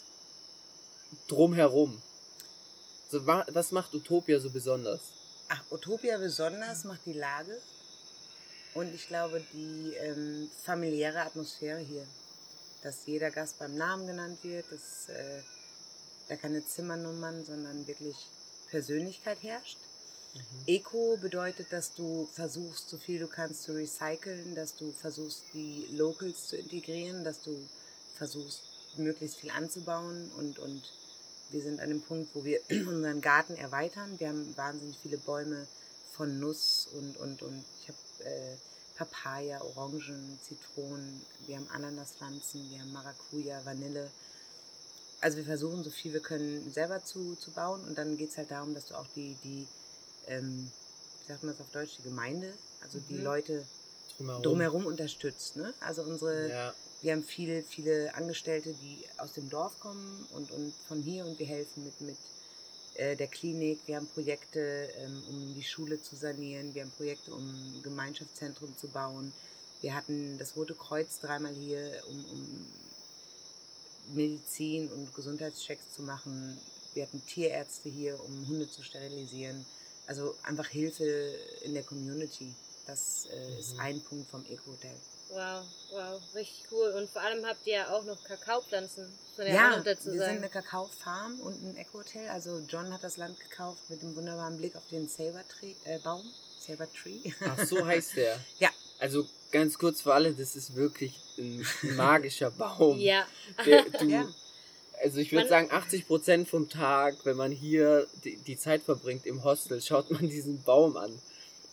drumherum? 1.27 2.01
So, 3.09 3.25
wa- 3.27 3.45
was 3.51 3.71
macht 3.71 3.93
Utopia 3.93 4.39
so 4.39 4.49
besonders? 4.49 5.01
Ach, 5.49 5.61
Utopia 5.69 6.17
besonders 6.17 6.85
macht 6.85 7.01
die 7.05 7.13
Lage 7.13 7.59
und 8.73 8.93
ich 8.95 9.07
glaube 9.07 9.43
die 9.53 9.93
ähm, 9.99 10.49
familiäre 10.63 11.21
Atmosphäre 11.21 11.79
hier. 11.79 12.07
Dass 12.83 13.05
jeder 13.05 13.29
Gast 13.29 13.59
beim 13.59 13.75
Namen 13.75 14.07
genannt 14.07 14.39
wird, 14.43 14.65
dass 14.71 15.09
äh, 15.09 15.41
da 16.29 16.35
keine 16.35 16.65
Zimmernummern, 16.65 17.45
sondern 17.45 17.85
wirklich 17.85 18.15
Persönlichkeit 18.69 19.43
herrscht. 19.43 19.77
Eco 20.65 21.17
bedeutet, 21.17 21.67
dass 21.71 21.93
du 21.93 22.27
versuchst, 22.33 22.89
so 22.89 22.97
viel 22.97 23.19
du 23.19 23.27
kannst 23.27 23.63
zu 23.63 23.73
recyceln, 23.73 24.55
dass 24.55 24.75
du 24.75 24.91
versuchst, 24.93 25.43
die 25.53 25.87
Locals 25.91 26.47
zu 26.47 26.57
integrieren, 26.57 27.23
dass 27.23 27.41
du 27.41 27.57
versuchst, 28.15 28.63
möglichst 28.97 29.37
viel 29.37 29.51
anzubauen 29.51 30.31
und, 30.37 30.59
und 30.59 30.83
wir 31.51 31.61
sind 31.61 31.79
an 31.79 31.89
dem 31.89 32.01
Punkt, 32.01 32.29
wo 32.33 32.43
wir 32.43 32.59
unseren 32.69 33.21
Garten 33.21 33.55
erweitern. 33.55 34.19
Wir 34.19 34.29
haben 34.29 34.55
wahnsinnig 34.57 34.97
viele 35.01 35.17
Bäume 35.17 35.67
von 36.13 36.39
Nuss 36.39 36.87
und, 36.93 37.17
und, 37.17 37.41
und 37.41 37.65
ich 37.81 37.89
habe 37.89 38.29
äh, 38.29 38.55
Papaya, 38.95 39.61
Orangen, 39.61 40.39
Zitronen, 40.41 41.21
wir 41.47 41.57
haben 41.57 41.67
Ananaspflanzen, 41.69 42.69
wir 42.69 42.79
haben 42.79 42.93
Maracuja, 42.93 43.65
Vanille. 43.65 44.09
Also 45.21 45.37
wir 45.37 45.45
versuchen 45.45 45.83
so 45.83 45.89
viel 45.89 46.13
wir 46.13 46.19
können 46.19 46.71
selber 46.71 47.03
zu, 47.03 47.35
zu 47.35 47.51
bauen 47.51 47.83
und 47.85 47.97
dann 47.97 48.17
geht 48.17 48.29
es 48.29 48.37
halt 48.37 48.51
darum, 48.51 48.73
dass 48.73 48.87
du 48.87 48.95
auch 48.95 49.07
die, 49.15 49.35
die 49.43 49.67
ähm, 50.27 50.71
wie 51.23 51.27
sagt 51.31 51.43
man 51.43 51.53
das 51.53 51.61
auf 51.61 51.71
Deutsch, 51.71 51.97
die 51.99 52.03
Gemeinde, 52.03 52.53
also 52.81 52.99
die 53.09 53.15
Mhm. 53.15 53.23
Leute 53.23 53.65
Drumherum. 54.17 54.43
drumherum 54.43 54.85
unterstützt. 54.85 55.55
Ne? 55.55 55.73
Also 55.79 56.03
unsere, 56.03 56.49
Ja, 56.49 56.73
wir 57.01 57.13
haben 57.13 57.23
viele, 57.23 57.63
viele 57.63 58.13
Angestellte, 58.15 58.73
die 58.73 59.03
aus 59.17 59.33
dem 59.33 59.49
Dorf 59.49 59.79
kommen 59.79 60.25
und, 60.33 60.51
und 60.51 60.73
von 60.87 61.01
hier 61.01 61.25
und 61.25 61.39
wir 61.39 61.47
helfen 61.47 61.83
mit, 61.85 61.99
mit 62.01 62.17
äh, 62.95 63.15
der 63.15 63.27
Klinik. 63.27 63.79
Wir 63.87 63.95
haben 63.95 64.07
Projekte, 64.07 64.89
ähm, 64.97 65.23
um 65.29 65.53
die 65.55 65.63
Schule 65.63 66.01
zu 66.01 66.15
sanieren. 66.15 66.73
Wir 66.75 66.83
haben 66.83 66.91
Projekte, 66.91 67.33
um 67.33 67.41
ein 67.41 67.81
Gemeinschaftszentrum 67.83 68.77
zu 68.77 68.87
bauen. 68.89 69.31
Wir 69.81 69.95
hatten 69.95 70.37
das 70.37 70.55
Rote 70.55 70.75
Kreuz 70.75 71.19
dreimal 71.19 71.53
hier, 71.53 72.03
um, 72.07 72.25
um 72.25 72.67
Medizin 74.13 74.89
und 74.89 75.13
Gesundheitschecks 75.15 75.93
zu 75.95 76.03
machen. 76.03 76.57
Wir 76.93 77.03
hatten 77.03 77.25
Tierärzte 77.25 77.89
hier, 77.89 78.19
um 78.23 78.47
Hunde 78.47 78.69
zu 78.69 78.83
sterilisieren. 78.83 79.65
Also 80.11 80.35
einfach 80.43 80.67
Hilfe 80.67 81.05
in 81.61 81.73
der 81.73 81.83
Community. 81.83 82.53
Das 82.85 83.27
äh, 83.31 83.59
ist 83.61 83.75
Mhm. 83.75 83.79
ein 83.79 84.01
Punkt 84.01 84.29
vom 84.29 84.43
Eco-Hotel. 84.45 84.91
Wow, 85.29 85.63
wow, 85.93 86.21
richtig 86.35 86.65
cool. 86.69 86.89
Und 86.97 87.09
vor 87.09 87.21
allem 87.21 87.45
habt 87.45 87.65
ihr 87.65 87.75
ja 87.75 87.93
auch 87.95 88.03
noch 88.03 88.21
Kakaopflanzen. 88.25 89.07
Ja, 89.37 89.45
Ja, 89.45 89.85
wir 89.85 89.95
sind 89.95 90.17
sagen. 90.17 90.37
eine 90.39 90.49
Kakaofarm 90.49 91.39
und 91.39 91.63
ein 91.63 91.77
Eco-Hotel. 91.77 92.27
Also 92.27 92.59
John 92.67 92.91
hat 92.91 93.05
das 93.05 93.15
Land 93.15 93.39
gekauft 93.39 93.79
mit 93.89 94.01
dem 94.01 94.13
wunderbaren 94.13 94.57
Blick 94.57 94.75
auf 94.75 94.83
den 94.91 95.07
Saber 95.07 95.45
Tree, 95.47 95.75
äh, 95.85 95.99
Baum. 95.99 96.29
Saber 96.59 96.91
Tree. 96.91 97.31
ach 97.45 97.65
so 97.65 97.85
heißt 97.85 98.17
der. 98.17 98.37
Ja. 98.59 98.69
Also 98.99 99.25
ganz 99.53 99.77
kurz 99.77 100.01
für 100.01 100.13
alle, 100.13 100.33
das 100.33 100.57
ist 100.57 100.75
wirklich 100.75 101.17
ein 101.37 101.65
magischer 101.95 102.51
Baum. 102.51 102.99
Ja. 102.99 103.25
Der, 103.65 103.83
du, 103.99 104.05
Ja. 104.07 104.27
Also 105.01 105.19
ich 105.19 105.31
würde 105.31 105.47
sagen, 105.47 105.71
80% 105.71 106.45
vom 106.45 106.69
Tag, 106.69 107.15
wenn 107.23 107.35
man 107.35 107.51
hier 107.51 108.07
die, 108.23 108.37
die 108.37 108.57
Zeit 108.57 108.83
verbringt 108.83 109.25
im 109.25 109.43
Hostel, 109.43 109.81
schaut 109.81 110.11
man 110.11 110.29
diesen 110.29 110.61
Baum 110.63 110.97
an. 110.97 111.17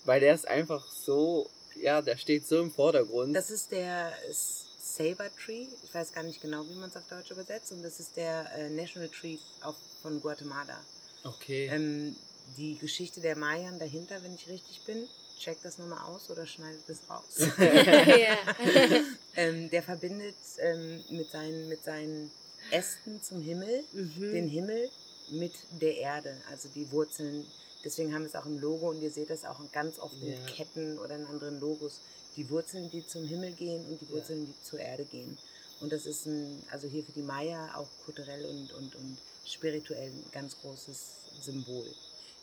Weil 0.04 0.20
der 0.20 0.34
ist 0.34 0.48
einfach 0.48 0.86
so, 0.90 1.50
ja, 1.80 2.00
der 2.00 2.16
steht 2.16 2.46
so 2.46 2.60
im 2.60 2.70
Vordergrund. 2.70 3.36
Das 3.36 3.50
ist 3.50 3.72
der 3.72 4.12
Saber 4.32 5.28
Tree. 5.36 5.66
Ich 5.84 5.92
weiß 5.92 6.12
gar 6.12 6.22
nicht 6.22 6.40
genau, 6.40 6.64
wie 6.68 6.74
man 6.74 6.88
es 6.88 6.96
auf 6.96 7.06
Deutsch 7.08 7.30
übersetzt. 7.30 7.72
Und 7.72 7.82
das 7.82 8.00
ist 8.00 8.16
der 8.16 8.50
äh, 8.56 8.70
National 8.70 9.08
Tree 9.08 9.36
auf, 9.62 9.76
von 10.02 10.20
Guatemala. 10.20 10.80
okay. 11.24 11.68
Ähm, 11.70 12.16
die 12.56 12.78
Geschichte 12.78 13.20
der 13.20 13.36
Mayan 13.36 13.78
dahinter, 13.78 14.22
wenn 14.22 14.34
ich 14.34 14.48
richtig 14.48 14.80
bin, 14.86 15.06
check 15.38 15.58
das 15.62 15.76
nochmal 15.76 16.00
aus 16.06 16.30
oder 16.30 16.46
schneidet 16.46 16.82
das 16.88 16.98
raus. 17.10 17.46
ähm, 19.36 19.68
der 19.70 19.82
verbindet 19.82 20.36
ähm, 20.58 21.04
mit, 21.10 21.30
seinen, 21.30 21.68
mit 21.68 21.84
seinen 21.84 22.30
Ästen 22.70 23.22
zum 23.22 23.40
Himmel 23.42 23.84
Mhm. 23.92 24.32
den 24.32 24.48
Himmel 24.48 24.90
mit 25.30 25.52
der 25.80 25.96
Erde, 25.98 26.36
also 26.50 26.68
die 26.74 26.90
Wurzeln. 26.90 27.44
Deswegen 27.84 28.12
haben 28.14 28.22
wir 28.22 28.28
es 28.28 28.34
auch 28.34 28.46
im 28.46 28.58
Logo 28.58 28.90
und 28.90 29.00
ihr 29.02 29.10
seht 29.10 29.30
das 29.30 29.44
auch 29.44 29.60
ganz 29.72 29.98
oft 29.98 30.14
in 30.22 30.32
Ja. 30.32 30.46
Ketten 30.46 30.98
oder 30.98 31.16
in 31.16 31.26
anderen 31.26 31.60
Logos. 31.60 32.00
Die 32.36 32.48
Wurzeln, 32.50 32.90
die 32.90 33.06
zum 33.06 33.24
Himmel 33.26 33.52
gehen 33.52 33.84
und 33.86 34.00
die 34.00 34.06
Ja. 34.06 34.10
Wurzeln, 34.12 34.46
die 34.46 34.64
zur 34.68 34.78
Erde 34.80 35.04
gehen. 35.04 35.36
Und 35.80 35.92
das 35.92 36.06
ist 36.06 36.26
ein, 36.26 36.62
also 36.70 36.88
hier 36.88 37.04
für 37.04 37.12
die 37.12 37.22
Maya 37.22 37.72
auch 37.76 37.86
kulturell 38.04 38.44
und, 38.46 38.72
und, 38.74 38.94
und 38.96 39.18
spirituell 39.46 40.08
ein 40.08 40.24
ganz 40.32 40.56
großes 40.60 40.98
Symbol. 41.42 41.86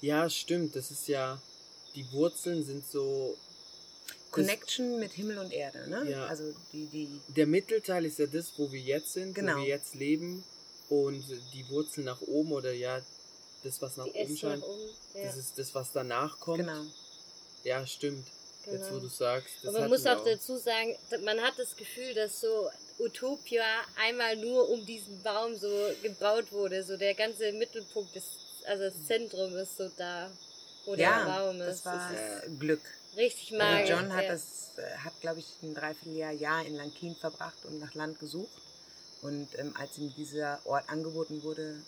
ja, 0.01 0.29
stimmt. 0.29 0.75
Das 0.75 0.89
ist 0.91 1.08
ja, 1.08 1.41
die 1.96 2.10
Wurzeln 2.13 2.63
sind 2.65 2.84
so, 2.89 3.36
Connection 4.36 5.00
mit 5.00 5.12
Himmel 5.13 5.38
und 5.39 5.51
Erde, 5.51 5.89
ne? 5.89 6.10
Ja. 6.10 6.25
Also 6.27 6.44
die, 6.74 6.86
die, 6.88 7.08
der 7.36 7.48
Mittelteil 7.48 8.06
ist 8.06 8.20
ja 8.20 8.27
das, 8.27 8.54
wo 8.58 8.72
wir 8.72 8.80
jetzt 8.80 9.13
sind, 9.13 9.34
Genau. 9.36 9.56
wo 9.56 9.62
wir 9.62 9.68
jetzt 9.68 9.96
leben. 9.96 10.44
Und 10.89 11.24
die 11.54 11.68
Wurzeln 11.70 12.06
nach 12.06 12.22
oben 12.22 12.51
oder 12.51 12.72
ja, 12.72 13.01
das, 13.63 13.82
was 13.82 13.98
nach 13.98 14.06
Die 14.06 14.12
oben 14.12 14.20
Äste 14.34 14.38
scheint, 14.38 14.62
nach 14.62 14.68
oben. 14.68 14.89
Ja, 15.15 15.24
das 15.24 15.38
ist 15.38 15.58
das, 15.58 15.74
was 15.74 15.92
danach 15.92 16.39
kommt. 16.39 16.60
genau. 16.60 16.84
Ja, 17.63 17.86
stimmt. 17.88 18.27
Jetzt, 18.68 18.86
wo 18.86 18.96
genau. 18.96 19.00
du 19.00 19.08
sagst. 19.08 19.50
Das 19.63 19.74
Und 19.74 19.80
man 19.82 19.89
muss 19.89 20.04
wir 20.04 20.15
auch 20.18 20.24
dazu 20.24 20.58
sagen, 20.58 20.96
man 21.24 21.39
hat 21.42 21.54
das 21.58 21.75
Gefühl, 21.75 22.13
dass 22.13 22.42
so 22.42 22.70
Utopia 23.00 23.63
einmal 24.00 24.36
nur 24.38 24.70
um 24.70 24.86
diesen 24.86 25.22
Baum 25.24 25.56
so 25.56 25.70
gebaut 26.04 26.51
wurde. 26.51 26.84
So 26.84 26.98
der 26.98 27.13
ganze 27.15 27.51
Mittelpunkt, 27.54 28.15
ist, 28.15 28.27
also 28.65 28.84
das 28.86 29.06
Zentrum 29.08 29.56
ist 29.56 29.77
so 29.77 29.89
da, 29.98 30.30
wo 30.86 30.96
der 30.96 31.06
Ja, 31.06 31.25
Baum 31.25 31.62
ist. 31.62 31.84
das 31.84 31.86
war 31.86 32.12
das 32.12 32.44
äh, 32.46 32.50
Glück. 32.60 32.82
Richtig 33.17 33.53
Also 33.53 33.57
magisch. 33.74 33.89
John 33.89 34.13
hat 34.13 34.24
ja. 34.25 34.31
das, 34.31 34.72
äh, 34.77 34.98
hat 34.98 35.13
glaube 35.22 35.39
ich 35.39 35.45
ein 35.63 35.74
Dreivierteljahr 35.74 36.31
Jahr 36.31 36.65
in 36.65 36.75
Lankin 36.75 37.15
verbracht 37.15 37.65
und 37.65 37.79
nach 37.79 37.93
Land 37.93 38.19
gesucht. 38.19 38.51
Und 39.22 39.48
ähm, 39.57 39.74
als 39.79 39.98
ihm 39.98 40.13
dieser 40.15 40.60
Ort 40.65 40.88
angeboten 40.89 41.41
wurde, 41.43 41.81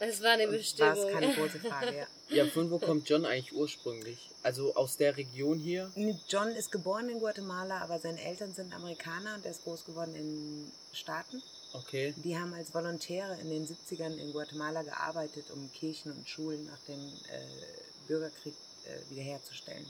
Das 0.00 0.22
war 0.22 0.30
eine 0.32 0.44
war 0.46 0.52
Bestimmung. 0.52 0.92
es 1.08 1.12
keine 1.12 1.34
große 1.34 1.60
Frage. 1.60 1.96
Ja. 1.96 2.06
Ja, 2.30 2.44
von 2.46 2.70
wo 2.70 2.78
kommt 2.78 3.08
John 3.08 3.24
eigentlich 3.24 3.54
ursprünglich? 3.54 4.18
Also 4.42 4.74
aus 4.76 4.98
der 4.98 5.16
Region 5.16 5.58
hier? 5.58 5.90
John 6.28 6.48
ist 6.48 6.70
geboren 6.70 7.08
in 7.08 7.20
Guatemala, 7.20 7.78
aber 7.80 7.98
seine 7.98 8.22
Eltern 8.22 8.52
sind 8.52 8.74
Amerikaner 8.74 9.36
und 9.36 9.46
er 9.46 9.52
ist 9.52 9.64
groß 9.64 9.86
geworden 9.86 10.14
in 10.14 10.70
Staaten. 10.92 11.42
Okay. 11.72 12.12
Die 12.18 12.36
haben 12.38 12.52
als 12.52 12.74
Volontäre 12.74 13.38
in 13.40 13.48
den 13.48 13.66
70ern 13.66 14.14
in 14.18 14.32
Guatemala 14.32 14.82
gearbeitet, 14.82 15.46
um 15.50 15.72
Kirchen 15.72 16.12
und 16.12 16.28
Schulen 16.28 16.66
nach 16.66 16.78
dem 16.86 17.00
äh, 17.00 18.06
Bürgerkrieg 18.08 18.54
äh, 18.88 19.10
wiederherzustellen. 19.10 19.86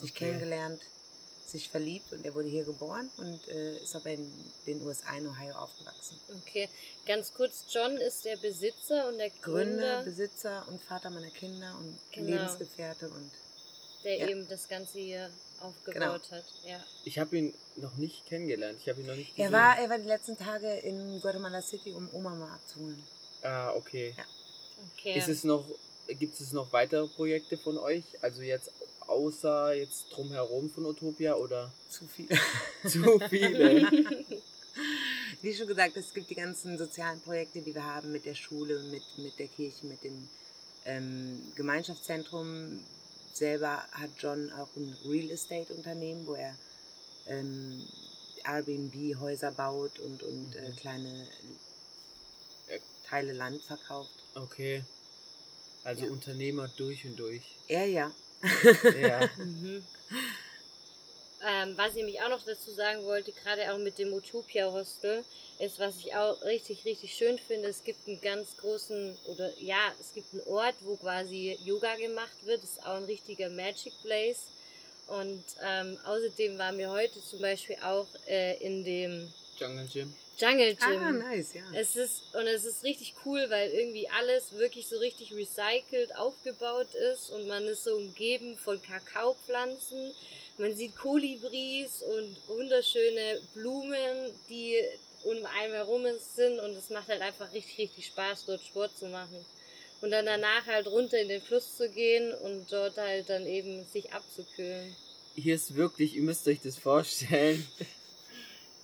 Sich 0.00 0.10
Okay. 0.12 0.26
kennengelernt, 0.26 0.80
sich 1.46 1.68
verliebt 1.70 2.12
und 2.12 2.24
er 2.24 2.34
wurde 2.34 2.48
hier 2.48 2.64
geboren 2.64 3.10
und 3.16 3.48
äh, 3.48 3.78
ist 3.78 3.96
aber 3.96 4.10
in 4.10 4.30
den 4.66 4.82
USA 4.86 5.16
in 5.16 5.26
Ohio 5.26 5.54
aufgewachsen. 5.54 6.20
Okay, 6.42 6.68
ganz 7.06 7.32
kurz, 7.32 7.64
John 7.70 7.96
ist 7.96 8.24
der 8.24 8.36
Besitzer 8.36 9.08
und 9.08 9.18
der 9.18 9.30
Gründer, 9.30 9.42
Gründer, 9.42 10.02
Besitzer 10.04 10.64
und 10.68 10.80
Vater 10.82 11.10
meiner 11.10 11.30
Kinder 11.30 11.74
und 11.80 11.98
Genau. 12.12 12.36
Lebensgefährte 12.36 13.08
und 13.08 13.30
der 14.04 14.18
ja. 14.18 14.28
eben 14.28 14.46
das 14.48 14.68
Ganze 14.68 14.98
hier 14.98 15.30
aufgebaut 15.60 16.30
hat. 16.30 16.44
Ja. 16.64 16.84
Ich 17.04 17.18
habe 17.18 17.36
ihn 17.36 17.54
noch 17.76 17.96
nicht 17.96 18.26
kennengelernt. 18.26 18.78
Ich 18.80 18.88
habe 18.88 19.00
ihn 19.00 19.06
noch 19.06 19.16
nicht 19.16 19.34
gesehen. 19.34 19.52
er 19.52 19.58
war, 19.58 19.78
er 19.78 19.90
war 19.90 19.98
die 19.98 20.06
letzten 20.06 20.36
Tage 20.38 20.70
in 20.70 21.20
Guatemala 21.20 21.60
City, 21.62 21.92
um 21.92 22.08
Oma 22.12 22.30
mal 22.34 22.52
abzuholen. 22.54 23.02
Ah, 23.42 23.72
okay. 23.74 24.14
Ja. 24.16 24.24
Okay. 24.96 25.18
Ist 25.18 25.28
es 25.28 25.42
noch, 25.44 25.64
gibt 26.08 26.40
es 26.40 26.52
noch 26.52 26.72
weitere 26.72 27.06
Projekte 27.06 27.56
von 27.56 27.78
euch? 27.78 28.04
Also 28.22 28.42
jetzt 28.42 28.70
außer 29.06 29.74
jetzt 29.74 30.06
drumherum 30.10 30.70
von 30.70 30.86
Utopia 30.86 31.34
oder 31.34 31.72
Zu 31.88 32.06
viel. 32.06 32.28
zu 32.86 33.18
viele? 33.28 33.90
Wie 35.42 35.54
schon 35.54 35.66
gesagt, 35.66 35.96
es 35.96 36.12
gibt 36.12 36.30
die 36.30 36.34
ganzen 36.34 36.78
sozialen 36.78 37.20
Projekte, 37.20 37.60
die 37.60 37.74
wir 37.74 37.84
haben 37.84 38.10
mit 38.12 38.24
der 38.24 38.34
Schule, 38.34 38.80
mit, 38.90 39.02
mit 39.18 39.38
der 39.38 39.46
Kirche, 39.48 39.86
mit 39.86 40.02
dem 40.02 40.28
ähm, 40.84 41.40
Gemeinschaftszentrum. 41.54 42.80
Selber 43.32 43.84
hat 43.92 44.10
John 44.18 44.50
auch 44.52 44.68
ein 44.76 44.96
Real 45.06 45.30
Estate 45.30 45.72
Unternehmen, 45.72 46.26
wo 46.26 46.34
er 46.34 46.56
ähm, 47.28 47.86
Airbnb-Häuser 48.44 49.52
baut 49.52 49.98
und, 50.00 50.22
und 50.22 50.56
äh, 50.56 50.68
Mhm. 50.70 50.76
kleine 50.76 51.28
Äh. 52.68 52.80
Teile 53.08 53.32
Land 53.32 53.62
verkauft. 53.62 54.10
Okay. 54.34 54.82
Also 55.88 56.04
Ja. 56.04 56.10
Unternehmer 56.12 56.68
durch 56.76 57.06
und 57.06 57.16
durch. 57.16 57.42
Er 57.66 57.86
ja. 57.86 58.12
Ja. 59.00 59.30
Mhm. 59.38 59.82
Ähm, 61.40 61.74
was 61.76 61.90
ich 61.90 61.96
nämlich 61.96 62.20
auch 62.20 62.28
noch 62.28 62.44
dazu 62.44 62.72
sagen 62.72 63.04
wollte, 63.04 63.30
gerade 63.32 63.72
auch 63.72 63.78
mit 63.78 63.96
dem 63.96 64.12
Utopia 64.12 64.70
Hostel, 64.72 65.24
ist, 65.60 65.78
was 65.78 65.98
ich 65.98 66.14
auch 66.14 66.42
richtig, 66.42 66.84
richtig 66.84 67.14
schön 67.14 67.38
finde, 67.38 67.68
es 67.68 67.84
gibt 67.84 68.06
einen 68.08 68.20
ganz 68.20 68.56
großen, 68.56 69.16
oder 69.26 69.48
ja, 69.60 69.78
es 70.00 70.12
gibt 70.12 70.32
einen 70.32 70.42
Ort, 70.48 70.74
wo 70.80 70.96
quasi 70.96 71.56
Yoga 71.64 71.94
gemacht 71.94 72.44
wird, 72.44 72.62
das 72.64 72.72
ist 72.72 72.82
auch 72.82 72.96
ein 72.96 73.04
richtiger 73.04 73.48
Magic 73.50 73.92
Place. 74.02 74.48
Und 75.06 75.44
ähm, 75.62 75.96
außerdem 76.04 76.58
waren 76.58 76.76
wir 76.76 76.90
heute 76.90 77.22
zum 77.22 77.40
Beispiel 77.40 77.76
auch 77.84 78.08
äh, 78.26 78.58
in 78.58 78.84
dem 78.84 79.32
Jungle 79.58 79.86
Gym. 79.86 80.12
Jungle 80.38 80.76
Gym. 80.76 81.02
Ah, 81.02 81.10
nice, 81.10 81.54
ja. 81.54 81.62
Es 81.74 81.96
ist, 81.96 82.34
und 82.34 82.46
es 82.46 82.64
ist 82.64 82.84
richtig 82.84 83.14
cool, 83.24 83.44
weil 83.48 83.70
irgendwie 83.70 84.08
alles 84.08 84.52
wirklich 84.52 84.86
so 84.86 84.98
richtig 84.98 85.32
recycelt 85.34 86.14
aufgebaut 86.16 86.94
ist 87.12 87.30
und 87.30 87.48
man 87.48 87.64
ist 87.64 87.84
so 87.84 87.96
umgeben 87.96 88.56
von 88.56 88.80
Kakaopflanzen. 88.80 90.14
Man 90.58 90.74
sieht 90.76 90.96
Kolibris 90.96 92.02
und 92.02 92.36
wunderschöne 92.46 93.40
Blumen, 93.54 94.32
die 94.48 94.76
um 95.24 95.44
einen 95.44 95.72
herum 95.72 96.04
sind 96.34 96.60
und 96.60 96.76
es 96.76 96.90
macht 96.90 97.08
halt 97.08 97.22
einfach 97.22 97.52
richtig, 97.52 97.78
richtig 97.78 98.06
Spaß, 98.06 98.46
dort 98.46 98.62
Sport 98.62 98.96
zu 98.96 99.06
machen. 99.06 99.44
Und 100.00 100.12
dann 100.12 100.26
danach 100.26 100.66
halt 100.66 100.86
runter 100.86 101.18
in 101.20 101.28
den 101.28 101.42
Fluss 101.42 101.76
zu 101.76 101.90
gehen 101.90 102.32
und 102.32 102.70
dort 102.70 102.96
halt 102.96 103.28
dann 103.28 103.44
eben 103.46 103.84
sich 103.84 104.12
abzukühlen. 104.12 104.94
Hier 105.34 105.56
ist 105.56 105.74
wirklich, 105.74 106.14
ihr 106.14 106.22
müsst 106.22 106.46
euch 106.46 106.60
das 106.60 106.76
vorstellen. 106.76 107.66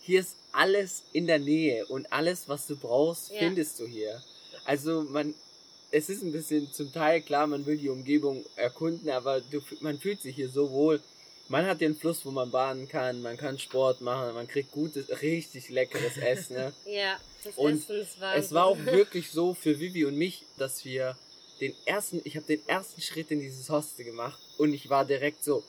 Hier 0.06 0.20
ist 0.20 0.36
alles 0.52 1.02
in 1.12 1.26
der 1.26 1.38
Nähe 1.38 1.86
und 1.86 2.12
alles, 2.12 2.48
was 2.48 2.66
du 2.66 2.76
brauchst, 2.76 3.30
Ja. 3.30 3.38
findest 3.38 3.80
du 3.80 3.86
hier. 3.86 4.22
Also 4.64 5.02
man, 5.04 5.34
es 5.90 6.08
ist 6.08 6.22
ein 6.22 6.32
bisschen 6.32 6.70
zum 6.72 6.92
Teil 6.92 7.22
klar, 7.22 7.46
man 7.46 7.64
will 7.64 7.78
die 7.78 7.88
Umgebung 7.88 8.44
erkunden, 8.56 9.08
aber 9.10 9.40
du, 9.40 9.60
man 9.80 9.98
fühlt 9.98 10.20
sich 10.20 10.36
hier 10.36 10.48
so 10.48 10.70
wohl. 10.70 11.00
Man 11.48 11.66
hat 11.66 11.80
den 11.80 11.94
Fluss, 11.94 12.24
wo 12.24 12.30
man 12.30 12.50
baden 12.50 12.88
kann, 12.88 13.20
man 13.22 13.36
kann 13.36 13.58
Sport 13.58 14.00
machen, 14.00 14.34
man 14.34 14.48
kriegt 14.48 14.72
gutes, 14.72 15.20
richtig 15.22 15.68
leckeres 15.70 16.16
Essen. 16.16 16.56
Ne? 16.56 16.72
Ja, 16.86 17.18
das 17.42 17.54
Und 17.56 17.74
Essen 17.82 17.96
ist 18.00 18.10
Es 18.16 18.20
Wahnsinn. 18.20 18.54
war 18.54 18.66
auch 18.66 18.78
wirklich 18.84 19.30
so 19.30 19.54
für 19.54 19.78
Vivi 19.78 20.04
und 20.06 20.16
mich, 20.16 20.44
dass 20.58 20.84
wir 20.84 21.16
den 21.60 21.74
ersten, 21.86 22.20
ich 22.24 22.36
habe 22.36 22.46
den 22.46 22.66
ersten 22.66 23.00
Schritt 23.00 23.30
in 23.30 23.40
dieses 23.40 23.68
Hostel 23.70 24.04
gemacht 24.04 24.38
und 24.58 24.72
ich 24.74 24.88
war 24.90 25.04
direkt 25.04 25.44
so, 25.44 25.62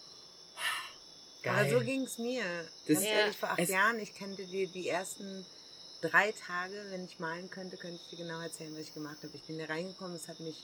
geil. 1.46 1.66
Aber 1.72 1.80
so 1.80 1.86
ging 1.86 2.04
es 2.04 2.18
mir. 2.18 2.44
Das- 2.88 2.96
Ganz 2.96 3.04
Ja. 3.06 3.12
ehrlich, 3.12 3.38
vor 3.38 3.50
acht 3.50 3.60
Es- 3.60 3.70
Jahren, 3.70 4.00
ich 4.00 4.14
kannte 4.16 4.44
die, 4.46 4.68
die 4.68 4.90
ersten 4.90 5.46
drei 6.02 6.32
Tage, 6.34 6.74
wenn 6.90 7.06
ich 7.06 7.20
malen 7.20 7.50
könnte, 7.50 7.78
könnte 7.78 8.00
ich 8.04 8.10
dir 8.10 8.24
genau 8.24 8.40
erzählen, 8.42 8.74
was 8.74 8.82
ich 8.88 8.94
gemacht 8.94 9.18
habe. 9.24 9.32
Ich 9.34 9.44
bin 9.44 9.58
da 9.58 9.66
reingekommen, 9.66 10.16
es 10.16 10.28
hat 10.28 10.40
mich 10.40 10.56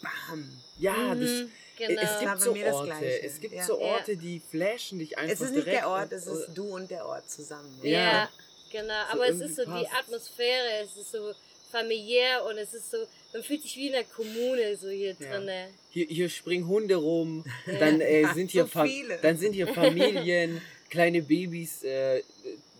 bam. 0.00 0.48
ja, 0.78 0.94
das, 1.14 1.18
Mhm, 1.30 1.50
genau. 1.76 2.00
es 2.02 2.18
gibt 2.20 2.32
bei 2.32 2.38
so 2.38 2.52
mir 2.52 2.64
das 2.66 2.74
Orte, 2.74 2.86
Gleiche. 2.86 3.22
es 3.22 3.40
gibt 3.40 3.54
Ja. 3.54 3.64
so. 3.64 3.80
Orte, 3.80 4.16
die 4.16 4.40
flashen 4.50 4.98
dich 5.00 5.18
einfach 5.18 5.34
Es 5.34 5.40
ist 5.40 5.54
nicht 5.54 5.66
der 5.66 5.88
Ort, 5.88 6.12
es 6.12 6.26
ist 6.26 6.48
du 6.54 6.64
und 6.74 6.90
der 6.90 7.04
Ort 7.06 7.28
zusammen. 7.30 7.78
Ja. 7.82 7.90
Ja, 7.90 8.28
genau. 8.70 8.94
Aber 9.10 9.28
es 9.28 9.40
ist 9.40 9.56
so 9.56 9.62
irgendwie 9.62 9.84
die. 9.86 9.90
Atmosphäre, 9.92 10.84
es 10.84 10.96
ist 10.96 11.10
so 11.12 11.32
familiär 11.72 12.44
und 12.46 12.56
es 12.58 12.72
ist 12.74 12.90
so, 12.90 12.98
man 13.32 13.42
fühlt 13.42 13.62
sich 13.62 13.76
wie 13.76 13.88
in 13.88 13.94
einer 13.94 14.04
Kommune 14.04 14.76
so 14.76 14.88
hier 14.88 15.16
Ja. 15.18 15.38
drinne. 15.38 15.68
Hier, 15.90 16.06
hier 16.06 16.28
springen 16.28 16.66
Hunde 16.66 16.96
rum, 16.96 17.44
dann 17.78 18.00
äh, 18.00 18.22
Ja, 18.22 18.34
sind 18.34 18.50
hier 18.50 18.66
so 18.66 18.84
dann 19.22 19.36
sind 19.36 19.52
hier 19.52 19.68
Familien, 19.68 20.60
kleine 20.90 21.22
Babys, 21.22 21.82
äh, 21.82 22.22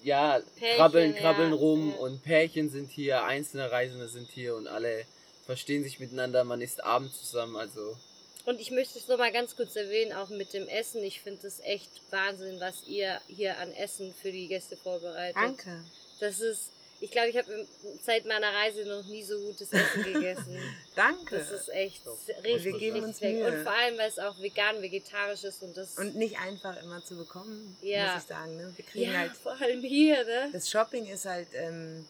ja, 0.03 0.41
Pärchen, 0.57 0.77
krabbeln, 0.77 1.15
ja, 1.15 1.21
krabbeln 1.21 1.53
rum 1.53 1.91
ja. 1.91 1.97
und 1.97 2.23
Pärchen 2.23 2.71
sind 2.71 2.91
hier, 2.91 3.25
einzelne 3.25 3.71
Reisende 3.71 4.09
sind 4.09 4.31
hier 4.31 4.55
und 4.57 4.67
alle 4.67 5.05
verstehen 5.45 5.83
sich 5.83 5.99
miteinander, 5.99 6.45
man 6.45 6.61
isst 6.61 6.83
abends 6.85 7.21
zusammen, 7.21 7.57
also 7.57 7.97
Und 8.45 8.61
ich 8.61 8.71
möchte 8.71 8.99
es 8.99 9.09
nochmal 9.09 9.33
ganz 9.33 9.57
kurz 9.57 9.77
erwähnen, 9.77 10.13
auch 10.13 10.29
mit 10.31 10.53
dem 10.55 10.69
Essen. 10.69 11.03
Ich 11.05 11.21
finde 11.21 11.47
es 11.47 11.61
echt 11.61 11.91
Wahnsinn, 12.11 12.61
was 12.61 12.87
ihr 12.87 13.21
hier 13.29 13.59
an 13.59 13.73
Essen 13.73 14.15
für 14.15 14.31
die 14.33 14.49
Gäste 14.49 14.77
vorbereitet. 14.77 15.37
Danke. 15.37 15.85
Das 16.21 16.41
ist, 16.41 16.71
ich 17.01 17.11
glaube, 17.13 17.29
ich 17.29 17.37
habe 17.37 17.67
seit 18.05 18.27
meiner 18.27 18.53
Reise 18.53 18.85
noch 18.85 19.05
nie 19.07 19.23
so 19.23 19.39
gutes 19.41 19.73
Essen 19.73 20.03
gegessen. 20.03 20.59
Danke. 20.97 21.39
Das 21.39 21.51
ist 21.53 21.69
echt 21.69 22.05
Top. 22.05 22.19
richtig, 22.43 22.65
wir 22.65 22.79
geben 22.79 23.05
richtig 23.05 23.05
uns. 23.05 23.21
Mühe. 23.21 23.47
Und 23.47 23.63
vor 23.63 23.73
allem, 23.73 23.99
weil 23.99 24.09
es 24.09 24.19
auch 24.19 24.39
vegan, 24.41 24.83
vegetarisch 24.83 25.45
ist 25.45 25.63
und 25.63 25.77
das. 25.77 25.97
Und 25.99 26.17
nicht 26.17 26.39
einfach 26.39 26.81
immer 26.83 27.05
zu 27.05 27.17
bekommen, 27.17 27.77
Ja. 27.83 28.15
muss 28.15 28.23
ich 28.23 28.29
sagen. 28.29 28.57
Ne? 28.57 28.73
Wir 28.77 28.85
kriegen 28.85 29.13
ja, 29.13 29.19
halt 29.19 29.37
vor 29.37 29.61
allem 29.61 29.81
hier, 29.83 30.25
ne? 30.25 30.51
Das 30.53 30.69
Shopping 30.69 31.07
ist 31.07 31.25
halt, 31.25 31.49
ähm, 31.55 32.05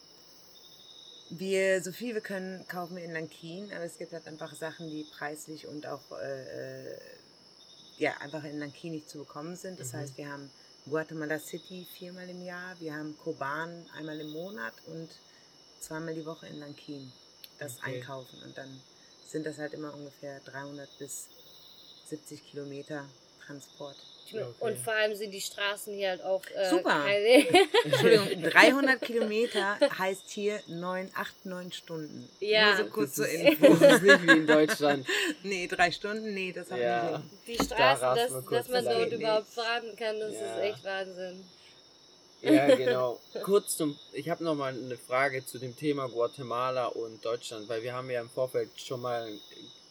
wir, 1.31 1.83
so 1.83 1.93
viel 1.93 2.15
wir 2.15 2.23
können, 2.23 2.67
kaufen 2.69 2.97
wir 2.97 3.05
in 3.05 3.13
Lankin, 3.13 3.71
aber 3.75 3.85
es 3.85 3.99
gibt 3.99 4.13
halt 4.13 4.27
einfach 4.27 4.55
Sachen, 4.55 4.89
die 4.91 5.05
preislich 5.19 5.67
und 5.67 5.87
auch, 5.87 6.01
äh, 6.19 6.87
äh, 6.93 6.99
ja, 7.99 8.17
einfach 8.21 8.45
in 8.45 8.59
Lankin 8.59 8.93
nicht 8.93 9.11
zu 9.11 9.19
bekommen 9.19 9.55
sind. 9.57 9.79
Das 9.79 9.93
Mhm. 9.93 9.97
heißt, 9.99 10.17
wir 10.17 10.31
haben 10.33 10.51
Guatemala 10.89 11.39
City 11.39 11.87
viermal 11.99 12.29
im 12.31 12.43
Jahr, 12.43 12.79
wir 12.81 12.95
haben 12.95 13.17
Koban 13.19 13.85
einmal 13.97 14.19
im 14.21 14.31
Monat 14.31 14.73
und 14.87 15.09
zweimal 15.81 16.15
die 16.15 16.25
Woche 16.25 16.47
in 16.47 16.59
Lankin. 16.61 17.13
Das 17.59 17.79
Okay. 17.79 17.97
einkaufen 17.97 18.43
und 18.45 18.57
dann 18.57 18.81
sind 19.27 19.45
das 19.45 19.59
halt 19.59 19.75
immer 19.75 19.93
ungefähr 19.93 20.41
300 20.41 20.89
bis 20.99 21.29
70 22.07 22.45
Kilometer 22.51 23.05
Transport. 23.49 23.97
Okay. 24.31 24.45
Und 24.61 24.79
vor 24.79 24.93
allem 24.93 25.15
sind 25.17 25.31
die 25.31 25.41
Straßen 25.41 25.95
hier 25.95 26.11
halt 26.11 26.23
auch 26.23 26.43
äh, 26.55 26.69
Super. 26.69 26.91
keine. 27.03 27.47
Entschuldigung, 27.85 28.43
300 28.43 29.01
Kilometer 29.01 29.79
heißt 29.99 30.29
hier 30.29 30.61
9, 30.67 31.11
8, 31.15 31.47
9 31.47 31.73
Stunden. 31.73 32.29
Ja. 32.41 32.75
Nur 32.75 32.85
so 32.85 32.91
kurz 32.91 33.15
zur 33.15 33.27
Info. 33.27 33.75
das 33.75 33.95
ist 33.95 34.03
nicht 34.03 34.23
wie 34.27 34.31
in 34.33 34.47
Deutschland. 34.47 35.07
Nee, 35.43 35.67
drei 35.67 35.91
Stunden, 35.91 36.35
nee, 36.35 36.53
das 36.53 36.71
haben 36.71 36.79
Ja. 36.81 37.11
wir 37.11 37.19
nicht. 37.21 37.31
die 37.47 37.57
Da 37.57 37.65
Straßen, 37.65 38.05
rasten 38.05 38.35
dass, 38.35 38.67
dass 38.67 38.69
man 38.69 38.85
dort 38.85 39.13
überhaupt 39.13 39.49
fahren 39.49 39.97
kann, 39.97 40.21
das 40.21 40.35
Ja. 40.35 40.41
ist 40.57 40.59
echt 40.61 40.85
Wahnsinn. 40.85 41.45
Ja, 42.43 42.75
genau. 42.77 43.19
Kurz 43.45 43.77
zum, 43.79 43.99
ich 44.13 44.29
habe 44.29 44.45
noch 44.45 44.55
mal 44.55 44.73
eine 44.75 44.97
Frage 44.99 45.45
zu 45.45 45.59
dem 45.59 45.75
Thema 45.77 46.07
Guatemala 46.09 46.87
und 46.87 47.25
Deutschland, 47.25 47.69
weil 47.69 47.83
wir 47.83 47.95
haben 47.95 48.11
ja 48.11 48.21
im 48.21 48.29
Vorfeld 48.29 48.71
schon 48.77 49.01
mal 49.01 49.27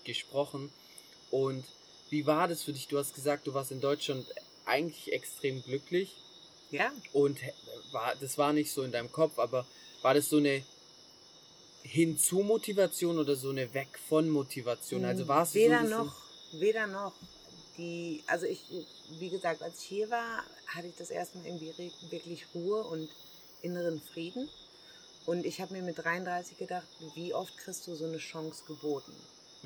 gesprochen. 0.06 0.72
Und 1.32 1.66
wie 2.10 2.26
war 2.26 2.48
das 2.48 2.64
für 2.64 2.74
dich? 2.74 2.88
Du 2.88 2.98
hast 2.98 3.14
gesagt, 3.14 3.48
du 3.48 3.54
warst 3.54 3.72
in 3.72 3.82
Deutschland 3.82 4.26
eigentlich 4.66 5.12
extrem 5.14 5.62
glücklich 5.64 6.16
Ja, 6.72 6.92
und 7.14 7.40
war, 7.92 8.16
das 8.16 8.38
war 8.38 8.54
nicht 8.54 8.72
so 8.72 8.84
in 8.84 8.92
deinem 8.92 9.12
Kopf, 9.12 9.40
aber 9.40 9.66
war 10.02 10.14
das 10.14 10.30
so 10.30 10.38
eine 10.38 10.64
Hinzu-Motivation 11.84 13.18
oder 13.18 13.36
so 13.36 13.50
eine 13.50 13.74
Weg 13.74 13.88
von 14.08 14.30
Motivation? 14.30 15.06
Also 15.06 15.28
warst 15.28 15.56
du 15.56 15.60
so 15.60 15.66
weder 15.66 15.82
bisschen, 15.82 16.06
noch, 16.06 16.16
weder 16.54 16.88
noch. 16.88 17.14
Die, 17.78 18.24
also 18.28 18.46
ich, 18.46 18.60
wie 19.20 19.30
gesagt, 19.30 19.62
als 19.62 19.82
ich 19.82 19.88
hier 19.88 20.10
war, 20.10 20.44
hatte 20.68 20.88
ich 20.88 20.96
das 20.96 21.10
erste 21.10 21.38
Mal 21.38 21.46
irgendwie 21.48 21.92
wirklich 22.10 22.46
Ruhe 22.54 22.84
und 22.84 23.10
inneren 23.62 24.02
Frieden. 24.02 24.50
Und 25.26 25.46
ich 25.46 25.62
habe 25.62 25.74
mir 25.74 25.84
mit 25.84 25.98
33 26.00 26.58
gedacht, 26.58 26.88
wie 27.16 27.34
oft 27.34 27.56
kriegst 27.58 27.86
du 27.88 27.96
so 27.96 28.06
eine 28.06 28.18
Chance 28.18 28.64
geboten? 28.66 29.14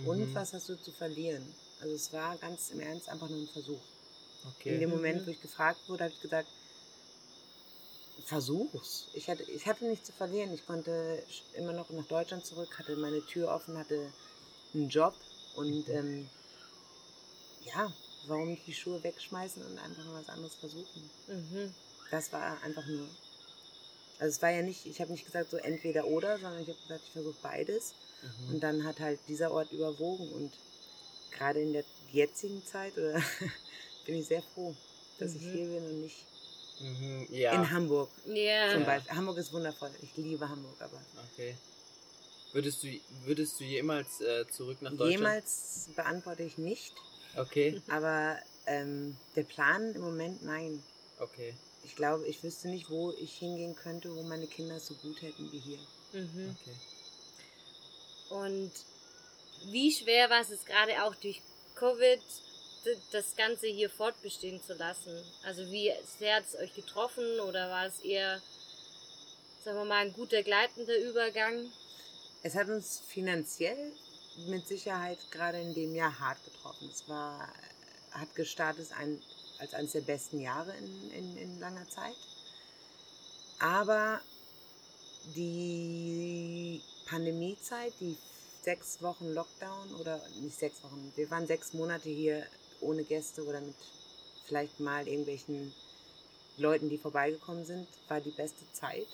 Und 0.06 0.20
Mhm. 0.20 0.36
was 0.36 0.54
hast 0.54 0.68
du 0.70 0.76
zu 0.76 0.92
verlieren? 0.92 1.54
Also 1.82 1.96
es 1.96 2.14
war 2.14 2.38
ganz 2.38 2.70
im 2.70 2.80
Ernst 2.80 3.10
einfach 3.10 3.28
nur 3.30 3.40
ein 3.40 3.48
Versuch. 3.48 3.80
Okay. 4.58 4.74
In 4.76 4.80
dem 4.80 4.90
Moment, 4.90 5.22
Mhm. 5.22 5.28
wo 5.28 5.32
ich 5.32 5.42
gefragt 5.42 5.80
wurde, 5.88 6.04
habe 6.06 6.14
ich 6.14 6.22
gesagt, 6.22 6.48
versuch's. 8.26 9.08
Ich 9.14 9.30
hatte, 9.30 9.44
ich 9.44 9.66
hatte 9.66 9.86
nichts 9.86 10.08
zu 10.08 10.14
verlieren. 10.14 10.54
Ich 10.54 10.66
konnte 10.66 11.24
immer 11.56 11.74
noch 11.74 11.90
nach 11.90 12.06
Deutschland 12.06 12.46
zurück, 12.46 12.78
hatte 12.78 12.96
meine 12.96 13.26
Tür 13.26 13.50
offen, 13.50 13.78
hatte 13.78 14.12
einen 14.74 14.90
Job 14.90 15.16
und 15.56 15.90
ähm, 15.90 16.30
ja, 17.66 17.92
warum 18.28 18.50
nicht 18.50 18.66
die 18.68 18.74
Schuhe 18.74 19.04
wegschmeißen 19.04 19.64
und 19.66 19.78
einfach 19.80 20.06
mal 20.06 20.22
was 20.22 20.30
anderes 20.30 20.56
versuchen? 20.56 21.10
Mhm. 21.28 21.74
Das 22.10 22.32
war 22.32 22.62
einfach 22.64 22.86
nur. 22.86 23.08
Also 24.20 24.36
es 24.36 24.42
war 24.42 24.52
ja 24.52 24.62
nicht, 24.62 24.86
ich 24.86 25.02
habe 25.02 25.12
nicht 25.12 25.26
gesagt 25.26 25.50
so 25.50 25.58
entweder 25.58 26.06
oder, 26.06 26.38
sondern 26.38 26.62
ich 26.62 26.70
habe 26.70 26.80
gesagt, 26.80 27.02
ich 27.06 27.12
versuche 27.12 27.38
beides. 27.42 27.94
Mhm. 28.22 28.54
Und 28.54 28.60
dann 28.62 28.84
hat 28.84 29.00
halt 29.00 29.20
dieser 29.28 29.52
Ort 29.52 29.72
überwogen 29.72 30.32
und 30.34 30.54
gerade 31.32 31.62
in 31.62 31.74
der 31.74 31.84
jetzigen 32.12 32.66
Zeit 32.66 32.94
oder, 32.98 33.14
bin 34.06 34.16
ich 34.16 34.26
sehr 34.26 34.42
froh, 34.42 34.76
dass 35.18 35.34
ich 35.36 35.44
Mhm. 35.44 35.52
hier 35.52 35.68
bin 35.68 35.84
und 35.86 36.02
nicht 36.02 36.26
Mhm. 36.80 37.28
Ja. 37.30 37.54
in 37.54 37.70
Hamburg 37.72 38.10
Ja. 38.26 38.72
zum 38.72 38.82
Ja. 38.82 38.86
Beispiel. 38.86 39.16
Hamburg 39.16 39.38
ist 39.38 39.54
wundervoll. 39.54 39.92
Ich 40.02 40.16
liebe 40.18 40.48
Hamburg, 40.50 40.82
aber 40.82 41.02
Okay. 41.34 41.56
Würdest 42.54 42.84
du, 42.84 42.88
würdest 43.26 43.60
du 43.60 43.64
jemals 43.64 44.20
äh, 44.20 44.46
zurück 44.50 44.82
nach 44.82 44.92
Deutschland? 44.92 45.12
jemals 45.12 45.90
beantworte 45.96 46.44
ich 46.44 46.58
nicht. 46.58 46.94
Okay, 47.38 47.82
Aber 47.90 48.38
ähm, 48.66 49.16
der 49.36 49.44
Plan 49.44 49.94
im 49.96 50.02
Moment, 50.02 50.44
nein. 50.44 50.84
okay, 51.20 51.54
Ich 51.84 51.96
glaube, 51.96 52.28
ich 52.28 52.44
wüsste 52.44 52.68
nicht, 52.68 52.90
wo 52.90 53.12
ich 53.14 53.38
hingehen 53.38 53.76
könnte, 53.76 54.14
wo 54.14 54.22
meine 54.24 54.48
Kinder 54.48 54.76
es 54.76 54.88
so 54.88 54.96
gut 54.96 55.22
hätten 55.22 55.50
wie 55.52 55.60
hier. 55.60 55.80
Mhm. 56.12 56.56
okay. 56.62 56.76
Und 58.30 58.72
wie 59.66 59.92
schwer 59.92 60.30
war 60.30 60.42
es 60.42 60.66
gerade 60.66 61.04
auch 61.04 61.16
durch 61.16 61.42
Covid, 61.76 62.22
das 63.12 63.36
Ganze 63.36 63.68
hier 63.68 63.90
fortbestehen 63.90 64.62
zu 64.64 64.74
lassen? 64.74 65.24
Also 65.44 65.62
wie 65.72 65.92
sehr 66.20 66.38
hat 66.38 66.46
es 66.48 66.56
euch 66.56 66.74
getroffen 66.74 67.40
oder 67.42 67.70
war 67.70 67.86
es 67.86 68.00
eher, 68.00 68.42
sagen 69.64 69.78
wir 69.78 69.86
mal, 69.86 70.06
ein 70.06 70.14
guter 70.14 70.44
gleitender 70.44 70.98
Übergang? 70.98 71.72
Es 72.44 72.56
hat 72.56 72.70
uns 72.70 73.02
finanziell 73.08 73.92
mit 74.48 74.68
Sicherheit 74.68 75.20
gerade 75.30 75.60
in 75.60 75.74
dem 75.74 75.94
Jahr 75.94 76.20
hart 76.20 76.44
getroffen. 76.44 76.90
Es 76.92 77.08
war, 77.08 77.48
hat 78.12 78.34
gestartet 78.36 78.90
ein, 78.98 79.22
als 79.60 79.74
eines 79.74 79.92
der 79.92 80.02
besten 80.02 80.40
Jahre 80.40 80.76
in, 80.78 81.12
in, 81.12 81.38
in 81.38 81.60
langer 81.60 81.88
Zeit. 81.90 82.16
Aber 83.60 84.22
die 85.36 86.82
Pandemiezeit, 87.06 87.94
die 88.00 88.18
sechs 88.62 89.02
Wochen 89.02 89.34
Lockdown 89.34 89.96
oder 90.00 90.22
nicht 90.42 90.58
sechs 90.58 90.84
Wochen, 90.84 91.12
wir 91.16 91.30
waren 91.32 91.48
sechs 91.48 91.74
Monate 91.74 92.10
hier 92.10 92.46
ohne 92.80 93.04
Gäste 93.04 93.44
oder 93.46 93.62
mit 93.62 93.76
vielleicht 94.46 94.80
mal 94.80 95.08
irgendwelchen 95.08 95.74
Leuten, 96.58 96.90
die 96.90 96.98
vorbeigekommen 96.98 97.66
sind, 97.66 97.88
war 98.08 98.20
die 98.20 98.32
beste 98.32 98.66
Zeit, 98.74 99.08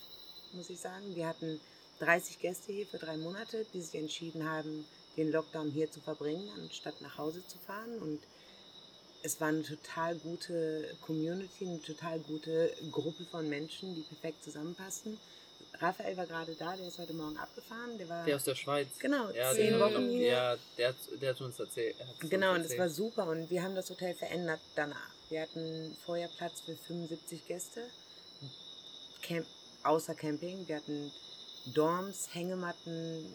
muss 0.54 0.70
ich 0.70 0.80
sagen. 0.80 1.16
Wir 1.16 1.28
hatten 1.28 1.60
30 2.00 2.40
Gäste 2.40 2.74
hier 2.74 2.88
für 2.88 2.98
drei 2.98 3.18
Monate, 3.18 3.66
die 3.74 3.82
sich 3.82 3.96
entschieden 3.96 4.50
haben, 4.50 4.86
den 5.16 5.32
Lockdown 5.32 5.72
hier 5.72 5.90
zu 5.90 6.00
verbringen, 6.00 6.50
anstatt 6.60 7.02
nach 7.02 7.18
Hause 7.18 7.46
zu 7.48 7.58
fahren. 7.60 7.98
Und 8.00 8.20
es 9.24 9.40
war 9.42 9.50
eine 9.50 9.64
total 9.64 10.16
gute 10.18 10.96
Community, 11.02 11.68
eine 11.68 11.82
total 11.82 12.20
gute 12.20 12.72
Gruppe 12.92 13.26
von 13.26 13.48
Menschen, 13.50 13.96
die 13.96 14.02
perfekt 14.02 14.44
zusammenpassen. 14.44 15.20
Raphael 15.80 16.18
war 16.18 16.26
gerade 16.26 16.56
da, 16.56 16.76
der 16.76 16.88
ist 16.88 16.98
heute 16.98 17.14
Morgen 17.14 17.38
abgefahren. 17.38 17.98
Der 17.98 18.10
war 18.10 18.26
Der 18.26 18.36
aus 18.36 18.44
der 18.44 18.56
Schweiz. 18.56 18.88
genau 19.00 19.30
Ja, 19.32 19.54
zehn 19.54 19.72
der, 19.72 19.80
Wochen 19.80 20.10
hier. 20.10 20.28
ja 20.28 20.56
der, 20.78 20.90
hat, 20.90 20.96
der 21.22 21.30
hat 21.32 21.42
uns 21.42 21.60
erzählt. 21.60 21.96
er 22.00 22.08
hat's 22.08 22.22
uns 22.22 22.30
Genau, 22.30 22.50
und 22.52 22.58
es 22.58 22.64
erzählt. 22.64 22.80
war 22.80 22.90
super 22.90 23.28
und 23.30 23.50
wir 23.50 23.62
haben 23.64 23.76
das 23.76 23.90
Hotel 23.90 24.14
verändert 24.16 24.60
danach. 24.76 25.10
Wir 25.30 25.42
hatten 25.42 25.96
vorher 26.06 26.30
Platz 26.38 26.62
für 26.62 26.76
75 26.76 27.46
Gäste, 27.48 27.84
Camp, 29.22 29.46
außer 29.84 30.16
Camping. 30.16 30.68
Wir 30.68 30.78
hatten 30.78 31.12
Dorms, 31.74 32.30
Hängematten, 32.34 33.26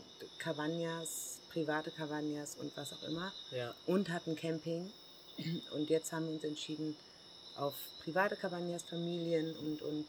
Cabañas, 0.43 1.39
private 1.53 1.91
Cabañas 1.91 2.57
und 2.59 2.75
was 2.77 2.93
auch 2.95 3.03
immer 3.05 3.33
Ja, 3.51 3.75
und 3.87 4.09
hatten 4.11 4.35
Camping. 4.37 4.91
Und 5.75 5.91
jetzt 5.91 6.13
haben 6.13 6.27
wir 6.27 6.35
uns 6.35 6.45
entschieden, 6.45 6.97
auf 7.57 7.75
private 8.05 8.37
Cabañas, 8.37 8.85
Familien 8.89 9.55
und, 9.57 9.83
und 9.83 10.07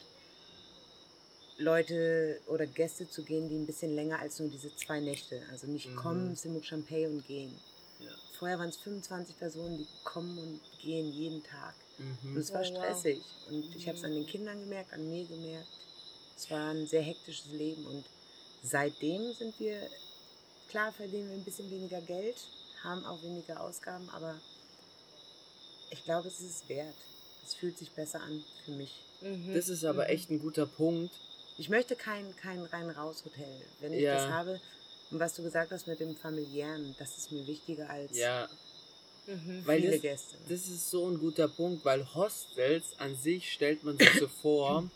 Leute 1.58 2.40
oder 2.48 2.66
Gäste 2.66 3.08
zu 3.10 3.24
gehen, 3.24 3.48
die 3.50 3.56
ein 3.56 3.66
bisschen 3.66 3.94
länger 3.96 4.20
als 4.20 4.40
nur 4.40 4.50
diese 4.50 4.76
zwei 4.76 5.00
Nächte. 5.00 5.42
Also 5.52 5.68
nicht 5.68 5.90
Mhm. 5.90 5.96
kommen, 5.96 6.36
Simuk 6.36 6.66
Champagne 6.66 7.08
und 7.10 7.26
gehen. 7.28 7.54
ja. 8.00 8.10
Vorher 8.40 8.58
waren 8.60 8.70
es 8.70 8.78
25 8.78 9.38
Personen, 9.38 9.78
die 9.78 9.88
kommen 10.04 10.38
und 10.38 10.60
gehen 10.82 11.12
jeden 11.14 11.44
Tag. 11.44 11.76
Und 12.00 12.32
Mhm. 12.34 12.38
es 12.38 12.52
war 12.52 12.62
Oh, 12.62 12.64
wow. 12.64 12.78
stressig. 12.78 13.22
Und 13.50 13.76
ich 13.76 13.88
habe 13.88 13.98
es 13.98 14.04
an 14.04 14.14
den 14.14 14.26
Kindern 14.26 14.60
gemerkt, 14.60 14.92
an 14.94 15.08
mir 15.10 15.26
gemerkt. 15.26 15.68
Es 16.36 16.50
war 16.50 16.72
ein 16.72 16.88
sehr 16.88 17.04
hektisches 17.04 17.52
Leben. 17.52 17.86
Und 17.86 18.04
seitdem 18.64 19.32
sind 19.34 19.58
wir, 19.60 19.78
klar 20.70 20.92
verdienen 20.92 21.30
wir 21.30 21.36
ein 21.38 21.44
bisschen 21.44 21.70
weniger 21.70 22.02
Geld, 22.02 22.36
haben 22.84 23.06
auch 23.06 23.22
weniger 23.24 23.62
Ausgaben, 23.62 24.10
aber 24.10 24.36
ich 25.92 26.04
glaube, 26.04 26.28
es 26.28 26.40
ist 26.42 26.64
es 26.64 26.70
wert. 26.70 26.96
Es 27.46 27.54
fühlt 27.54 27.78
sich 27.78 27.92
besser 27.92 28.22
an 28.22 28.44
für 28.66 28.72
mich. 28.72 29.04
Mhm. 29.22 29.54
Das 29.54 29.70
ist 29.70 29.84
aber 29.86 30.04
Mhm. 30.06 30.10
echt 30.10 30.30
ein 30.32 30.40
guter 30.40 30.66
Punkt. 30.66 31.14
Ich 31.58 31.70
möchte 31.70 31.96
kein, 31.96 32.36
kein 32.36 32.62
rein-raus-Hotel. 32.66 33.62
Wenn 33.80 33.94
ich 33.94 34.04
Ja. 34.04 34.14
das 34.16 34.28
habe, 34.30 34.60
und 35.12 35.20
was 35.20 35.36
du 35.36 35.44
gesagt 35.44 35.72
hast 35.72 35.88
mit 35.88 36.00
dem 36.00 36.16
familiären, 36.16 36.96
das 36.98 37.18
ist 37.18 37.32
mir 37.32 37.46
wichtiger 37.46 37.90
als 37.90 38.18
Ja, 38.18 38.50
Mhm. 39.26 39.64
weil 39.66 39.82
viele 39.82 39.92
das, 39.92 40.02
Gäste. 40.02 40.38
das 40.50 40.68
ist 40.68 40.90
so 40.90 41.08
ein 41.10 41.18
guter 41.20 41.48
Punkt, 41.48 41.86
weil 41.86 42.14
Hostels 42.14 42.98
an 43.00 43.16
sich 43.16 43.52
stellt 43.54 43.84
man 43.84 43.98
sich 43.98 44.10
so 44.20 44.28
vor, 44.28 44.90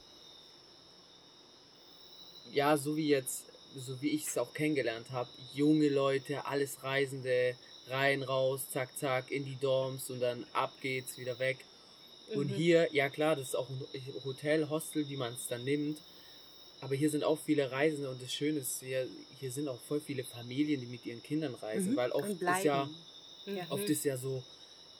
ja, 2.51 2.75
so 2.75 2.95
wie 2.97 3.07
jetzt, 3.07 3.45
so 3.75 4.01
wie 4.01 4.09
ich 4.09 4.25
es 4.27 4.37
auch 4.37 4.53
kennengelernt 4.53 5.11
habe, 5.11 5.29
junge 5.53 5.89
Leute, 5.89 6.45
alles 6.45 6.83
Reisende, 6.83 7.55
rein, 7.87 8.23
raus, 8.23 8.69
zack, 8.69 8.97
zack, 8.97 9.31
in 9.31 9.45
die 9.45 9.57
Dorms 9.57 10.09
und 10.09 10.19
dann 10.19 10.45
ab 10.53 10.73
geht's 10.81 11.17
wieder 11.17 11.39
weg. 11.39 11.65
Und 12.33 12.49
Mhm. 12.49 12.53
hier, 12.53 12.89
ja 12.93 13.09
klar, 13.09 13.35
das 13.35 13.49
ist 13.49 13.55
auch 13.55 13.69
ein 13.69 13.85
Hotel, 14.25 14.69
Hostel, 14.69 15.07
wie 15.07 15.17
man 15.17 15.33
es 15.33 15.47
dann 15.47 15.63
nimmt. 15.63 16.01
Aber 16.79 16.95
hier 16.95 17.09
sind 17.09 17.23
auch 17.23 17.39
viele 17.39 17.71
Reisende 17.71 18.09
und 18.09 18.21
das 18.21 18.31
Schöne 18.31 18.59
ist, 18.59 18.79
hier, 18.81 19.07
hier 19.39 19.51
sind 19.51 19.67
auch 19.67 19.79
voll 19.81 19.99
viele 19.99 20.23
Familien, 20.23 20.79
die 20.79 20.85
mit 20.87 21.05
ihren 21.05 21.23
Kindern 21.23 21.55
reisen, 21.55 21.93
Mhm. 21.93 21.97
weil 21.97 22.11
oft 22.11 22.29
ist 22.29 22.63
ja, 22.63 22.89
Mhm. 23.45 23.59
oft 23.69 23.89
ist 23.89 24.03
ja 24.05 24.17
so, 24.17 24.43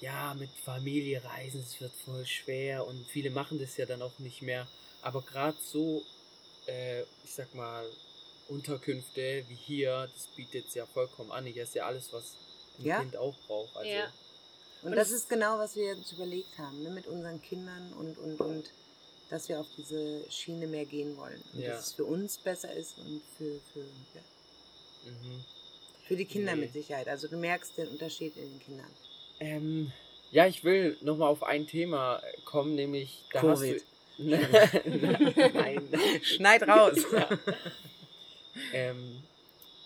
ja, 0.01 0.33
mit 0.33 0.49
Familie 0.63 1.23
reisen, 1.23 1.61
es 1.61 1.79
wird 1.79 1.91
voll 2.05 2.25
schwer 2.25 2.85
und 2.85 3.05
viele 3.09 3.29
machen 3.29 3.59
das 3.59 3.77
ja 3.77 3.85
dann 3.85 4.01
auch 4.01 4.17
nicht 4.19 4.41
mehr. 4.41 4.67
Aber 5.01 5.21
gerade 5.21 5.57
so, 5.61 6.03
äh, 6.67 7.01
ich 7.23 7.33
sag 7.35 7.53
mal, 7.53 7.85
Unterkünfte 8.49 9.43
wie 9.49 9.55
hier, 9.55 10.09
das 10.13 10.27
bietet 10.35 10.67
es 10.67 10.73
ja 10.75 10.85
vollkommen 10.85 11.31
an. 11.31 11.45
Hier 11.45 11.63
ist 11.63 11.75
ja 11.75 11.85
alles, 11.85 12.11
was 12.13 12.35
ein 12.79 12.85
Ja. 12.85 12.99
Kind 13.01 13.17
auch 13.17 13.35
braucht. 13.47 13.75
Also, 13.75 13.89
Ja. 13.89 14.11
Und, 14.83 14.91
Und 14.91 14.95
das 14.95 15.11
ist 15.11 15.27
genau, 15.27 15.57
was 15.57 15.75
wir 15.75 15.95
uns 15.95 16.11
überlegt 16.11 16.57
haben, 16.57 16.81
ne, 16.83 16.89
mit 16.91 17.07
unseren 17.07 17.41
Kindern 17.41 17.91
und, 17.93 18.17
und, 18.19 18.39
und 18.39 18.71
dass 19.29 19.49
wir 19.49 19.59
auf 19.59 19.67
diese 19.77 20.21
Schiene 20.31 20.67
mehr 20.67 20.85
gehen 20.85 21.17
wollen. 21.17 21.41
Und 21.53 21.59
Ja. 21.61 21.71
dass 21.71 21.87
es 21.87 21.93
für 21.93 22.05
uns 22.05 22.37
besser 22.37 22.71
ist 22.73 22.97
und 22.97 23.21
für, 23.37 23.59
für, 23.73 23.79
ja, 23.79 24.21
Mhm. 25.11 25.43
für 26.07 26.15
die 26.15 26.25
Kinder 26.25 26.55
Nee. 26.55 26.61
mit 26.61 26.73
Sicherheit. 26.73 27.07
Also 27.07 27.27
du 27.27 27.37
merkst 27.37 27.77
den 27.77 27.87
Unterschied 27.89 28.35
in 28.37 28.49
den 28.49 28.59
Kindern. 28.59 28.89
Ähm, 29.39 29.91
ja, 30.31 30.47
ich 30.47 30.63
will 30.63 30.97
nochmal 31.01 31.29
auf 31.29 31.43
ein 31.43 31.67
Thema 31.67 32.21
kommen, 32.45 32.75
nämlich 32.75 33.23
da 33.31 33.41
Covid. 33.41 33.75
hast 33.75 33.83
du. 34.19 34.23
Nein. 35.53 35.89
Schneid 36.23 36.63
raus. 36.67 36.97
Ja. 37.11 37.29
ähm, 38.73 39.21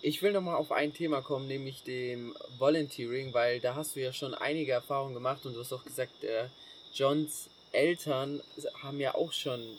ich 0.01 0.21
will 0.23 0.31
nochmal 0.31 0.55
auf 0.55 0.71
ein 0.71 0.93
Thema 0.93 1.21
kommen, 1.21 1.47
nämlich 1.47 1.83
dem 1.83 2.35
Volunteering, 2.57 3.33
weil 3.33 3.59
da 3.59 3.75
hast 3.75 3.95
du 3.95 3.99
ja 4.01 4.13
schon 4.13 4.33
einige 4.33 4.71
Erfahrungen 4.71 5.13
gemacht 5.13 5.45
und 5.45 5.53
du 5.53 5.59
hast 5.59 5.73
auch 5.73 5.83
gesagt, 5.83 6.23
äh, 6.23 6.45
Johns 6.93 7.49
Eltern 7.71 8.41
haben 8.83 8.99
ja 8.99 9.15
auch 9.15 9.31
schon 9.31 9.77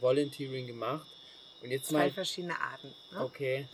Volunteering 0.00 0.66
gemacht. 0.66 1.06
Und 1.62 1.70
jetzt 1.70 1.88
Zwei 1.88 1.98
mal. 2.06 2.10
verschiedene 2.10 2.58
Arten. 2.58 2.94
Ne? 3.12 3.20
Okay. 3.24 3.68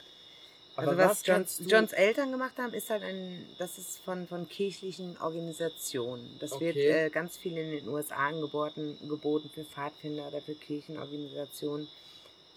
Also 0.74 0.90
Aber 0.90 0.98
was, 0.98 1.10
was 1.20 1.26
Johns. 1.26 1.62
Johns 1.66 1.92
Eltern 1.92 2.32
gemacht 2.32 2.58
haben, 2.58 2.74
ist 2.74 2.90
halt 2.90 3.02
ein, 3.02 3.46
das 3.58 3.78
ist 3.78 3.98
von, 3.98 4.26
von 4.26 4.48
kirchlichen 4.48 5.16
Organisationen. 5.18 6.36
Das 6.40 6.50
wird 6.60 6.76
Okay. 6.76 7.06
äh, 7.06 7.10
ganz 7.10 7.36
viel 7.38 7.56
in 7.56 7.70
den 7.70 7.88
USA 7.88 8.16
angeboten, 8.28 8.98
geboten 9.08 9.50
für 9.54 9.64
Pfadfinder 9.64 10.28
oder 10.28 10.42
für 10.42 10.54
Kirchenorganisationen. 10.54 11.88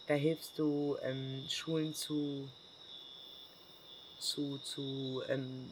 Da 0.07 0.15
hilfst 0.15 0.57
du 0.57 0.97
ähm, 1.03 1.45
Schulen 1.47 1.93
zu, 1.93 2.49
zu, 4.17 4.57
zu 4.57 5.21
ähm, 5.29 5.69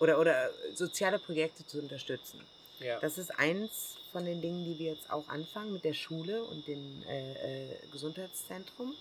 oder, 0.00 0.18
oder 0.18 0.50
soziale 0.74 1.18
Projekte 1.18 1.64
zu 1.66 1.78
unterstützen. 1.78 2.40
ja. 2.80 2.98
Das 3.00 3.16
ist 3.18 3.30
eins 3.38 3.96
von 4.14 4.24
den 4.24 4.40
Dingen, 4.40 4.64
die 4.64 4.78
wir 4.78 4.92
jetzt 4.92 5.10
auch 5.10 5.26
anfangen 5.28 5.72
mit 5.72 5.84
der 5.84 5.92
Schule 5.92 6.44
und 6.44 6.68
dem 6.68 7.02
äh, 7.08 7.32
äh, 7.32 7.76
Gesundheitszentrum, 7.90 8.94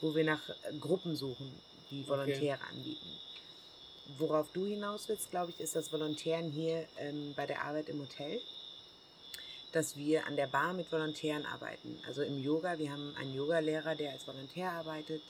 wo 0.00 0.14
wir 0.14 0.24
nach 0.24 0.48
äh, 0.48 0.78
Gruppen 0.80 1.14
suchen, 1.14 1.52
die 1.90 2.08
Volontäre 2.08 2.58
anbieten. 2.72 3.10
Worauf 4.16 4.50
du 4.54 4.64
hinaus 4.64 5.10
willst, 5.10 5.30
glaube 5.30 5.50
ich, 5.50 5.60
ist 5.60 5.76
das 5.76 5.92
Volontären 5.92 6.50
hier 6.50 6.86
ähm, 6.96 7.34
bei 7.36 7.44
der 7.44 7.62
Arbeit 7.64 7.90
im 7.90 8.00
Hotel, 8.00 8.40
dass 9.72 9.98
wir 9.98 10.26
an 10.26 10.36
der 10.36 10.46
Bar 10.46 10.72
mit 10.72 10.90
Volontären 10.90 11.44
arbeiten. 11.44 11.98
Also 12.06 12.22
im 12.22 12.42
Yoga, 12.42 12.78
wir 12.78 12.90
haben 12.90 13.14
einen 13.16 13.34
Yogalehrer, 13.34 13.94
der 13.94 14.12
als 14.12 14.26
Volontär 14.26 14.72
arbeitet, 14.72 15.22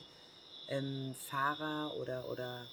ähm, 0.68 1.16
Fahrer 1.28 1.96
oder, 1.96 2.28
oder 2.30 2.64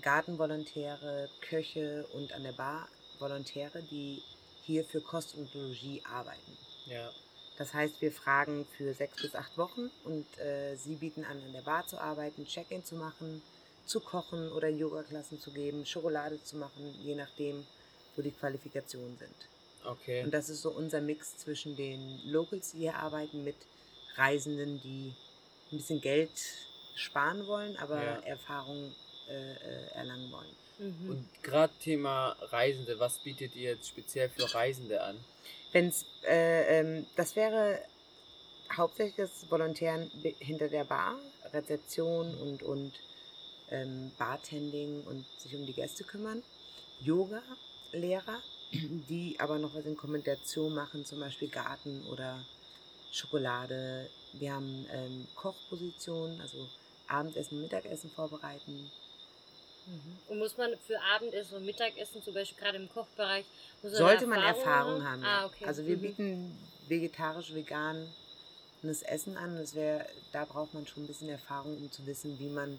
Gartenvolontäre, 0.00 1.28
Köche 1.42 2.08
und 2.12 2.32
an 2.32 2.42
der 2.42 2.52
Bar 2.52 2.88
Volontäre, 3.20 3.84
die 3.84 4.20
hier 4.64 4.84
für 4.84 5.00
Kost 5.00 5.34
und 5.34 5.52
Logie 5.54 6.02
arbeiten. 6.04 6.56
ja. 6.86 7.10
Das 7.58 7.74
heißt, 7.74 8.00
wir 8.00 8.10
fragen 8.10 8.66
für 8.78 8.94
sechs 8.94 9.20
bis 9.20 9.34
acht 9.34 9.58
Wochen 9.58 9.90
und 10.04 10.26
äh, 10.38 10.74
sie 10.74 10.94
bieten 10.94 11.22
an, 11.22 11.36
an 11.42 11.52
der 11.52 11.60
Bar 11.60 11.86
zu 11.86 12.00
arbeiten, 12.00 12.46
Check-in 12.46 12.82
zu 12.82 12.94
machen, 12.94 13.42
zu 13.84 14.00
kochen 14.00 14.50
oder 14.52 14.68
Yoga-Klassen 14.68 15.38
zu 15.38 15.52
geben, 15.52 15.84
Schokolade 15.84 16.42
zu 16.42 16.56
machen, 16.56 16.94
je 17.02 17.14
nachdem, 17.14 17.64
wo 18.16 18.22
die 18.22 18.30
Qualifikationen 18.32 19.18
sind. 19.18 19.34
Okay. 19.84 20.24
Und 20.24 20.32
das 20.32 20.48
ist 20.48 20.62
so 20.62 20.70
unser 20.70 21.02
Mix 21.02 21.36
zwischen 21.36 21.76
den 21.76 22.20
Locals, 22.24 22.72
die 22.72 22.78
hier 22.78 22.96
arbeiten, 22.96 23.44
mit 23.44 23.56
Reisenden, 24.16 24.80
die 24.82 25.12
ein 25.70 25.76
bisschen 25.76 26.00
Geld 26.00 26.30
sparen 26.96 27.46
wollen, 27.46 27.76
aber 27.76 28.02
Ja. 28.02 28.18
Erfahrung 28.20 28.94
äh, 29.28 29.52
äh, 29.52 29.86
erlangen 29.94 30.32
wollen. 30.32 30.56
Mhm. 30.82 31.10
Und 31.10 31.42
gerade 31.42 31.72
Thema 31.80 32.36
Reisende, 32.40 32.98
was 32.98 33.18
bietet 33.20 33.54
ihr 33.54 33.70
jetzt 33.70 33.88
speziell 33.88 34.28
für 34.28 34.52
Reisende 34.52 35.00
an? 35.02 35.16
Wenn's, 35.70 36.04
äh, 36.26 36.80
ähm, 36.80 37.06
das 37.16 37.36
wäre 37.36 37.78
hauptsächlich 38.76 39.16
das 39.16 39.50
Volontären 39.50 40.10
hinter 40.38 40.68
der 40.68 40.84
Bar, 40.84 41.18
Rezeption 41.52 42.34
und, 42.34 42.62
und 42.62 42.92
ähm, 43.70 44.10
Bartending 44.18 45.02
und 45.04 45.24
sich 45.38 45.54
um 45.54 45.64
die 45.66 45.72
Gäste 45.72 46.04
kümmern. 46.04 46.42
Yoga-Lehrer, 47.00 48.42
die 48.72 49.36
aber 49.38 49.58
noch 49.58 49.74
was 49.74 49.84
in 49.84 49.96
Kombination 49.96 50.74
machen, 50.74 51.04
zum 51.04 51.20
Beispiel 51.20 51.48
Garten 51.48 52.04
oder 52.06 52.44
Schokolade. 53.12 54.08
Wir 54.32 54.54
haben 54.54 54.86
ähm, 54.92 55.28
Kochpositionen, 55.34 56.40
also 56.40 56.68
Abendessen, 57.06 57.60
Mittagessen 57.60 58.10
vorbereiten. 58.10 58.90
Mhm. 59.86 60.18
Und 60.28 60.38
muss 60.38 60.56
man 60.56 60.70
für 60.86 61.00
Abendessen 61.14 61.56
und 61.56 61.64
Mittagessen, 61.66 62.22
zum 62.22 62.34
Beispiel 62.34 62.58
gerade 62.58 62.76
im 62.78 62.88
Kochbereich, 62.88 63.44
muss 63.82 63.92
man 63.92 63.98
Sollte 63.98 64.24
da 64.24 64.30
man 64.30 64.42
Erfahrung 64.42 65.04
haben. 65.04 65.22
ja. 65.22 65.28
Ah, 65.42 65.46
okay. 65.46 65.64
Also 65.64 65.86
wir 65.86 65.96
Mhm. 65.96 66.00
bieten 66.02 66.58
vegetarisch, 66.88 67.52
veganes 67.52 69.02
Essen 69.02 69.36
an. 69.36 69.56
Das 69.56 69.74
wär, 69.74 70.06
da 70.32 70.44
braucht 70.44 70.72
man 70.74 70.86
schon 70.86 71.04
ein 71.04 71.06
bisschen 71.06 71.28
Erfahrung, 71.28 71.76
um 71.76 71.90
zu 71.90 72.06
wissen, 72.06 72.38
wie 72.38 72.48
man 72.48 72.78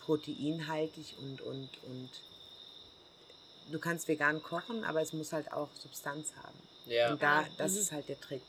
proteinhaltig 0.00 1.16
und, 1.18 1.40
und, 1.40 1.70
und 1.84 2.10
du 3.72 3.78
kannst 3.78 4.06
vegan 4.08 4.42
kochen, 4.42 4.84
aber 4.84 5.00
es 5.00 5.12
muss 5.12 5.32
halt 5.32 5.50
auch 5.52 5.68
Substanz 5.74 6.34
haben. 6.36 6.58
Ja. 6.86 7.12
Und 7.12 7.22
da, 7.22 7.40
Ah, 7.40 7.46
das 7.56 7.72
mhm. 7.72 7.78
ist 7.78 7.92
halt 7.92 8.08
der 8.08 8.20
Trick 8.20 8.42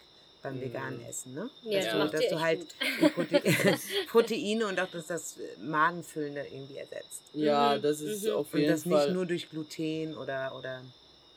beim 0.46 0.56
Mhm. 0.58 0.62
veganen 0.62 1.02
Essen, 1.02 1.34
ne? 1.34 1.50
Ja, 1.64 1.80
dass 1.80 2.12
das 2.12 2.12
du, 2.12 2.18
dass 2.18 2.30
du 2.30 2.40
halt 2.42 2.76
Prote 3.14 3.42
Proteine 4.12 4.68
und 4.68 4.80
auch 4.80 4.92
das, 4.92 5.08
das 5.08 5.40
Magenfüllende 5.60 6.42
irgendwie 6.48 6.78
ersetzt. 6.78 7.24
Ja, 7.34 7.76
Mhm, 7.78 7.82
das 7.82 8.02
ist 8.02 8.28
mhm. 8.28 8.36
auf 8.36 8.54
Und 8.54 8.60
jeden 8.60 8.72
das 8.72 8.84
Fall. 8.84 9.08
nicht 9.08 9.10
nur 9.16 9.26
durch 9.26 9.50
Gluten 9.50 10.16
oder, 10.18 10.56
oder 10.58 10.84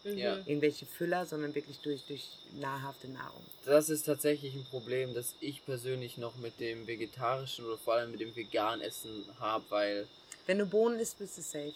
Mhm. 0.05 0.19
Ja. 0.19 0.35
irgendwelche 0.47 0.87
Füller, 0.87 1.27
sondern 1.27 1.55
wirklich 1.55 1.81
durch, 1.81 2.05
durch 2.07 2.39
nahrhafte 2.53 3.09
Nahrung. 3.09 3.45
Das 3.65 3.91
ist 3.91 4.05
tatsächlich 4.05 4.55
ein 4.55 4.65
Problem, 4.71 5.13
das 5.13 5.35
ich 5.41 5.65
persönlich 5.65 6.17
noch 6.19 6.37
mit 6.37 6.61
dem 6.61 6.87
vegetarischen 6.87 7.65
oder 7.67 7.77
vor 7.79 7.95
allem 7.95 8.13
mit 8.13 8.21
dem 8.21 8.35
veganen 8.37 8.81
Essen 8.81 9.27
habe, 9.41 9.65
weil 9.71 10.07
Wenn 10.47 10.59
du 10.59 10.67
Bohnen 10.67 10.99
isst, 11.01 11.19
bist 11.19 11.37
du 11.37 11.43
safe. 11.43 11.75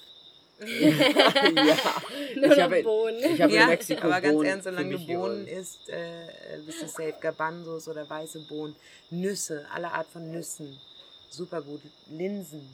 Ja, 0.67 2.03
Nur 2.37 2.53
ich 2.53 2.61
habe 2.61 2.83
Bohnen. 2.83 3.19
ich 3.19 3.41
habe 3.41 3.53
in 3.55 3.67
Mexiko 3.67 4.03
aber 4.07 4.21
ganz 4.21 4.35
Bohnen 4.35 4.49
ernst, 4.49 4.65
solange 4.65 4.99
du 4.99 5.07
Bohnen 5.07 5.47
isst, 5.47 5.89
äh, 5.89 6.59
bist 6.65 6.83
du 6.83 6.87
safe. 6.89 7.15
Garbanzos 7.21 7.89
oder 7.89 8.09
weiße 8.09 8.41
Bohnen, 8.49 8.77
Nüsse, 9.11 9.67
alle 9.73 9.91
Art 9.91 10.09
von 10.09 10.31
Nüssen, 10.31 10.79
super 11.31 11.63
gut. 11.63 11.81
Linsen, 12.11 12.69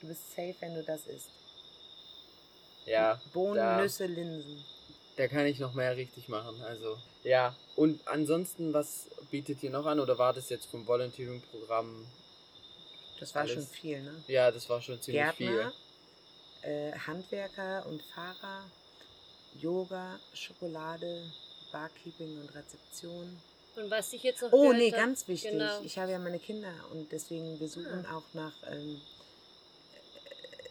du 0.00 0.08
bist 0.08 0.30
safe, 0.30 0.54
wenn 0.60 0.74
du 0.74 0.82
das 0.82 1.06
isst. 1.06 1.30
Ja, 2.86 3.20
Bohnen, 3.32 3.56
da, 3.56 3.80
Nüsse, 3.80 4.06
Linsen. 4.06 4.64
da 5.16 5.28
kann 5.28 5.46
ich 5.46 5.58
noch 5.58 5.74
mehr 5.74 5.96
richtig 5.96 6.28
machen. 6.28 6.60
Also 6.62 6.98
ja. 7.24 7.54
Und 7.76 8.00
ansonsten, 8.08 8.72
was 8.72 9.06
bietet 9.30 9.62
ihr 9.62 9.70
noch 9.70 9.86
an 9.86 10.00
oder 10.00 10.18
war 10.18 10.32
das 10.32 10.48
jetzt 10.48 10.66
vom 10.66 10.86
Volunteering-Programm? 10.86 12.06
Das 13.20 13.34
war 13.34 13.42
Alles. 13.42 13.54
schon 13.54 13.66
viel, 13.66 14.00
ne? 14.02 14.14
Ja, 14.28 14.50
das 14.50 14.68
war 14.68 14.80
schon 14.80 15.00
ziemlich 15.00 15.22
Gärtner, 15.22 15.72
äh, 16.62 16.92
Handwerker 16.92 17.86
und 17.86 18.02
Fahrer, 18.14 18.64
Yoga, 19.60 20.18
Schokolade, 20.34 21.22
Barkeeping 21.72 22.40
und 22.40 22.54
Rezeption. 22.54 23.40
Und 23.76 23.90
was 23.90 24.12
ich 24.12 24.22
jetzt 24.22 24.42
noch 24.42 24.52
Oh 24.52 24.72
nee, 24.72 24.90
hab- 24.90 24.98
ganz 24.98 25.26
wichtig. 25.28 25.52
Genau. 25.52 25.80
Ich 25.82 25.98
habe 25.98 26.10
ja 26.12 26.18
meine 26.18 26.38
Kinder 26.38 26.72
und 26.90 27.10
deswegen 27.12 27.58
wir 27.60 27.68
suchen 27.68 28.04
Ah. 28.06 28.16
auch 28.18 28.34
nach 28.34 28.52
ähm, 28.70 29.00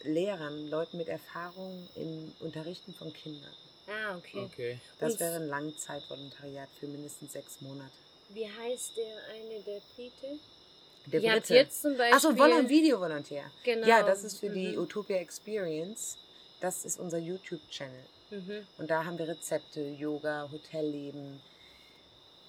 äh, 0.04 0.10
Lehrern, 0.10 0.70
Leuten 0.70 0.98
mit 0.98 1.08
Erfahrung 1.08 1.88
im 1.96 2.34
Unterrichten 2.40 2.94
von 2.94 3.12
Kindern. 3.14 3.54
Ah, 3.88 4.18
okay. 4.18 4.44
Okay. 4.52 4.82
Das 5.00 5.14
Und- 5.14 5.20
wäre 5.22 5.36
ein 5.38 5.48
Langzeitvolontariat 5.48 6.70
für 6.80 6.88
mindestens 6.88 7.32
sechs 7.34 7.62
Monate. 7.62 7.92
Wie 8.30 8.46
heißt 8.50 8.98
der 8.98 9.18
eine, 9.34 9.62
der 9.62 9.82
Brite? 9.96 10.40
Der 11.12 11.22
Ihr 11.22 11.32
habt 11.32 11.42
Brite. 11.44 11.56
jetzt 11.56 11.82
zum 11.82 11.98
Beispiel... 11.98 12.16
Achso, 12.16 12.38
Volon 12.38 12.68
Video-Volontär. 12.68 13.50
Genau. 13.64 13.88
Ja, 13.88 14.04
das 14.04 14.24
ist 14.24 14.40
für 14.40 14.50
die 14.50 14.74
Mhm. 14.74 14.80
Utopia 14.80 15.18
Experience. 15.18 16.18
Das 16.60 16.86
ist 16.86 17.00
unser 17.00 17.18
YouTube-Channel. 17.18 18.04
Mhm. 18.32 18.68
Und 18.78 18.90
da 18.90 19.06
haben 19.06 19.18
wir 19.18 19.28
Rezepte, 19.28 19.82
Yoga, 19.82 20.50
Hotelleben, 20.52 21.40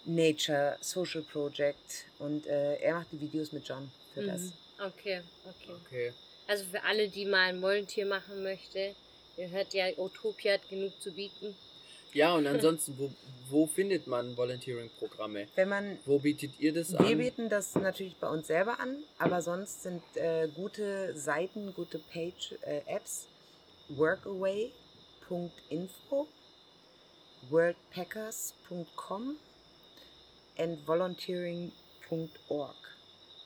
Nature, 0.04 0.76
Social 0.80 1.22
Project. 1.22 2.06
Und 2.18 2.46
äh, 2.46 2.76
er 2.76 2.94
macht 2.96 3.12
die 3.12 3.20
Videos 3.20 3.52
mit 3.52 3.66
John 3.68 3.90
für 4.14 4.22
das. 4.24 4.40
Mhm. 4.42 4.52
Okay, 4.86 5.22
okay. 5.44 5.72
Okay. 5.86 6.12
Also 6.46 6.64
für 6.64 6.82
alle, 6.82 7.08
die 7.08 7.26
mal 7.26 7.48
ein 7.50 7.60
Volunteer 7.62 8.06
machen 8.06 8.42
möchte, 8.42 8.94
ihr 9.36 9.50
hört 9.50 9.74
ja, 9.74 9.86
Utopia 9.98 10.54
hat 10.54 10.68
genug 10.68 10.92
zu 11.00 11.12
bieten. 11.12 11.54
Ja, 12.14 12.34
und 12.34 12.46
ansonsten, 12.46 12.94
wo, 12.98 13.10
wo 13.50 13.66
findet 13.66 14.06
man 14.06 14.36
Volunteering-Programme? 14.36 15.48
Wenn 15.54 15.68
man 15.68 15.98
Wo 16.06 16.18
bietet 16.18 16.52
ihr 16.58 16.72
das 16.72 16.92
Wir 16.92 17.00
an? 17.00 17.18
bieten 17.18 17.48
das 17.48 17.74
natürlich 17.74 18.16
bei 18.16 18.28
uns 18.28 18.46
selber 18.46 18.80
an, 18.80 18.96
aber 19.18 19.42
sonst 19.42 19.82
sind 19.82 20.02
äh, 20.14 20.48
gute 20.54 21.14
Seiten, 21.16 21.74
gute 21.74 21.98
Page-Apps 21.98 23.26
workaway.info, 23.90 26.26
worldpackers.com 27.50 29.36
and 30.58 30.86
volunteering.org. 30.86 32.74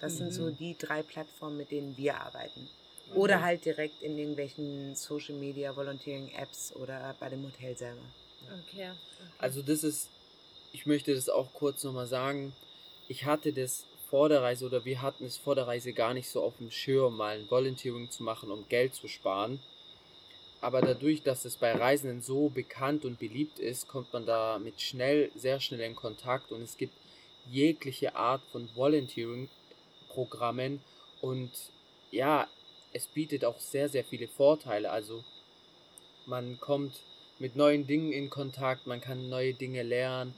Das 0.01 0.17
sind 0.17 0.33
so 0.33 0.47
Mhm. 0.47 0.57
die 0.59 0.77
drei 0.79 1.03
Plattformen, 1.03 1.59
mit 1.59 1.71
denen 1.71 1.97
wir 1.97 2.17
arbeiten. 2.21 2.69
Oder 3.15 3.43
halt 3.43 3.65
direkt 3.65 4.03
in 4.03 4.19
irgendwelchen 4.19 4.95
Social 4.97 5.37
Media 5.37 5.77
Volunteering 5.77 6.31
Apps 6.35 6.75
oder 6.75 7.15
bei 7.21 7.29
dem 7.29 7.45
Hotel 7.45 7.77
selber. 7.77 8.01
Okay. 8.69 8.91
Also 9.39 9.63
das 9.63 9.85
ist, 9.85 10.11
ich 10.73 10.87
möchte 10.87 11.15
das 11.15 11.29
auch 11.29 11.53
kurz 11.53 11.85
nochmal 11.85 12.07
sagen, 12.07 12.53
ich 13.09 13.25
hatte 13.25 13.53
das 13.53 13.87
vor 14.09 14.29
der 14.29 14.43
Reise 14.43 14.67
oder 14.67 14.85
wir 14.85 15.03
hatten 15.03 15.25
es 15.25 15.39
vor 15.39 15.55
der 15.55 15.67
Reise 15.67 15.93
gar 15.93 16.15
nicht 16.15 16.29
so 16.29 16.43
auf 16.43 16.57
dem 16.59 16.71
Schirm, 16.71 17.17
mal 17.17 17.39
ein 17.39 17.51
Volunteering 17.51 18.11
zu 18.11 18.23
machen, 18.23 18.51
um 18.51 18.69
Geld 18.69 18.95
zu 18.95 19.09
sparen. 19.09 19.61
Aber 20.61 20.81
dadurch, 20.81 21.23
dass 21.23 21.45
es 21.45 21.57
bei 21.57 21.73
Reisenden 21.73 22.23
so 22.23 22.49
bekannt 22.49 23.05
und 23.05 23.19
beliebt 23.19 23.59
ist, 23.59 23.89
kommt 23.89 24.13
man 24.13 24.27
da 24.27 24.59
mit 24.59 24.81
schnell, 24.81 25.33
sehr 25.35 25.61
schnell 25.61 25.81
in 25.81 25.97
Kontakt 25.97 26.53
und 26.53 26.63
es 26.63 26.77
gibt 26.77 26.95
jegliche 27.51 28.15
Art 28.15 28.43
von 28.53 28.69
Volunteering-Programmen 28.77 30.81
und 31.21 31.51
ja, 32.13 32.47
es 32.93 33.07
bietet 33.07 33.45
auch 33.45 33.59
sehr, 33.59 33.89
sehr 33.89 34.05
viele 34.05 34.29
Vorteile. 34.29 34.91
Also 34.91 35.25
man 36.27 36.61
kommt 36.61 37.01
mit 37.43 37.57
neuen 37.57 37.87
Dingen 37.89 38.13
in 38.13 38.31
Kontakt, 38.31 38.87
man 38.87 39.01
kann 39.01 39.29
neue 39.29 39.53
Dinge 39.53 39.83
lernen, 39.83 40.33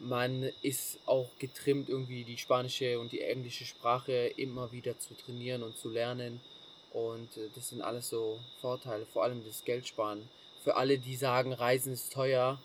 man 0.00 0.44
ist 0.62 0.98
auch 1.06 1.28
getrimmt, 1.40 1.88
irgendwie 1.88 2.22
die 2.22 2.38
spanische 2.38 3.00
und 3.00 3.10
die 3.10 3.20
englische 3.20 3.64
Sprache 3.64 4.12
immer 4.36 4.70
wieder 4.70 4.96
zu 5.00 5.14
trainieren 5.14 5.64
und 5.64 5.76
zu 5.76 5.88
lernen. 5.90 6.40
Und 6.92 7.36
äh, 7.36 7.48
das 7.56 7.70
sind 7.70 7.82
alles 7.82 8.08
so 8.08 8.38
Vorteile, 8.60 9.04
vor 9.06 9.24
allem 9.24 9.44
das 9.44 9.64
Geldsparen. 9.64 10.22
Für 10.62 10.76
alle, 10.76 10.98
die 10.98 11.16
sagen, 11.16 11.52
Reisen 11.52 11.92
ist 11.92 12.12
teuer, 12.12 12.62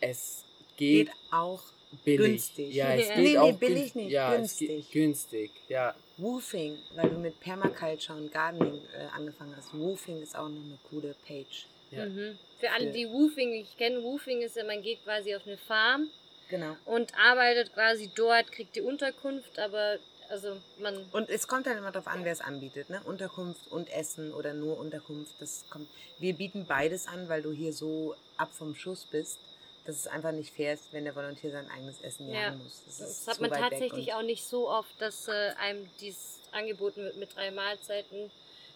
es 0.00 0.44
geht, 0.76 1.06
Geht 1.06 1.14
auch 1.30 1.62
billig. 2.04 2.18
günstig. 2.26 2.74
Ja, 2.74 2.94
es 2.94 3.08
Ja. 3.08 3.14
geht 3.14 3.24
Nee, 3.24 3.30
nee, 3.30 3.38
auch 3.38 3.56
billig 3.58 3.92
gün- 3.94 4.02
nicht, 4.02 4.12
Ja, 4.12 4.36
günstig. 4.36 4.90
günstig. 4.90 5.50
Ja, 5.68 5.94
Woofing, 6.18 6.76
weil 6.94 7.08
du 7.08 7.18
mit 7.18 7.40
Permaculture 7.40 8.18
und 8.18 8.30
Gardening 8.30 8.80
äh, 8.94 9.06
angefangen 9.16 9.54
hast. 9.56 9.72
Woofing 9.72 10.20
ist 10.22 10.36
auch 10.36 10.48
noch 10.48 10.62
eine 10.62 10.78
coole 10.90 11.14
Page. 11.26 11.66
Ja. 11.96 12.06
Mhm. 12.06 12.38
Für 12.58 12.70
alle, 12.70 12.92
die 12.92 13.08
Woofing 13.10 13.50
nicht 13.50 13.76
kennen, 13.76 14.02
Woofing 14.02 14.40
ist 14.42 14.56
ja, 14.56 14.64
man 14.64 14.82
geht 14.82 15.02
quasi 15.04 15.34
auf 15.34 15.46
eine 15.46 15.56
Farm 15.58 16.08
Genau. 16.48 16.76
und 16.86 17.12
arbeitet 17.18 17.72
quasi 17.74 18.10
dort, 18.14 18.50
kriegt 18.52 18.76
die 18.76 18.80
Unterkunft, 18.80 19.58
aber 19.58 19.98
also 20.30 20.56
man 20.78 21.04
Und 21.12 21.28
es 21.28 21.46
kommt 21.46 21.66
dann 21.66 21.76
immer 21.76 21.90
darauf 21.92 22.06
an, 22.06 22.24
wer 22.24 22.32
es 22.32 22.40
anbietet. 22.40 22.88
Ne? 22.88 23.00
Unterkunft 23.04 23.70
und 23.70 23.90
Essen 23.92 24.32
oder 24.32 24.54
nur 24.54 24.78
Unterkunft. 24.78 25.34
Das 25.40 25.64
kommt. 25.68 25.88
Wir 26.18 26.32
bieten 26.34 26.64
beides 26.66 27.06
an, 27.08 27.28
weil 27.28 27.42
du 27.42 27.52
hier 27.52 27.72
so 27.74 28.14
ab 28.38 28.50
vom 28.52 28.74
Schuss 28.74 29.04
bist, 29.04 29.38
dass 29.84 29.96
es 29.96 30.06
einfach 30.06 30.32
nicht 30.32 30.54
fair 30.54 30.72
ist, 30.74 30.92
wenn 30.92 31.04
der 31.04 31.14
Volontier 31.14 31.50
sein 31.50 31.68
eigenes 31.70 32.00
Essen 32.00 32.28
Ja. 32.28 32.34
jagen 32.40 32.62
muss. 32.62 32.82
Das, 32.86 32.98
Das 32.98 33.28
hat 33.28 33.40
man 33.42 33.50
tatsächlich 33.50 34.14
auch 34.14 34.22
nicht 34.22 34.44
so 34.44 34.68
oft, 34.70 34.98
dass 34.98 35.28
äh, 35.28 35.50
einem 35.60 35.86
dies 36.00 36.40
angeboten 36.52 37.02
wird 37.04 37.16
mit 37.16 37.34
drei 37.36 37.50
Mahlzeiten, 37.50 38.30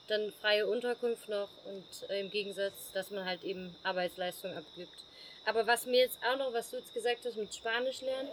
dann 0.08 0.32
freie 0.40 0.66
Unterkunft 0.66 1.28
noch 1.28 1.50
und 1.64 2.10
äh, 2.10 2.20
im 2.20 2.30
Gegensatz, 2.30 2.92
dass 2.92 3.10
man 3.10 3.24
halt 3.24 3.44
eben 3.44 3.74
Arbeitsleistung 3.82 4.56
abgibt. 4.56 5.04
Aber 5.44 5.66
was 5.66 5.86
mir 5.86 6.00
jetzt 6.00 6.18
auch 6.30 6.36
noch, 6.36 6.52
was 6.52 6.70
du 6.70 6.76
jetzt 6.76 6.92
gesagt 6.92 7.24
hast 7.24 7.36
mit 7.36 7.54
Spanisch 7.54 8.00
lernen, 8.02 8.28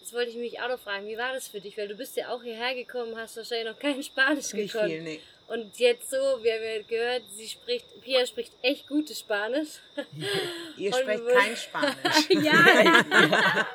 das 0.00 0.12
wollte 0.12 0.30
ich 0.30 0.36
mich 0.36 0.60
auch 0.60 0.68
noch 0.68 0.78
fragen, 0.78 1.06
wie 1.08 1.18
war 1.18 1.32
das 1.32 1.48
für 1.48 1.60
dich? 1.60 1.76
Weil 1.76 1.88
du 1.88 1.96
bist 1.96 2.16
ja 2.16 2.28
auch 2.28 2.42
hierher 2.42 2.74
gekommen, 2.74 3.16
hast 3.16 3.36
wahrscheinlich 3.36 3.72
noch 3.72 3.78
kein 3.78 4.02
Spanisch 4.02 4.52
Nicht 4.52 4.72
gekonnt. 4.72 4.92
viel, 4.92 5.02
nee. 5.02 5.20
Und 5.48 5.78
jetzt 5.78 6.10
so, 6.10 6.16
wir 6.16 6.54
haben 6.54 6.62
ja 6.64 6.82
gehört, 6.82 7.22
sie 7.32 7.46
spricht, 7.46 7.86
Pia 8.02 8.26
spricht 8.26 8.52
echt 8.62 8.88
gutes 8.88 9.20
Spanisch. 9.20 9.78
Ihr 10.76 10.92
Und 10.92 11.00
sprecht 11.00 11.22
kein 11.28 11.56
Spanisch. 11.56 12.28
ja, 12.30 12.52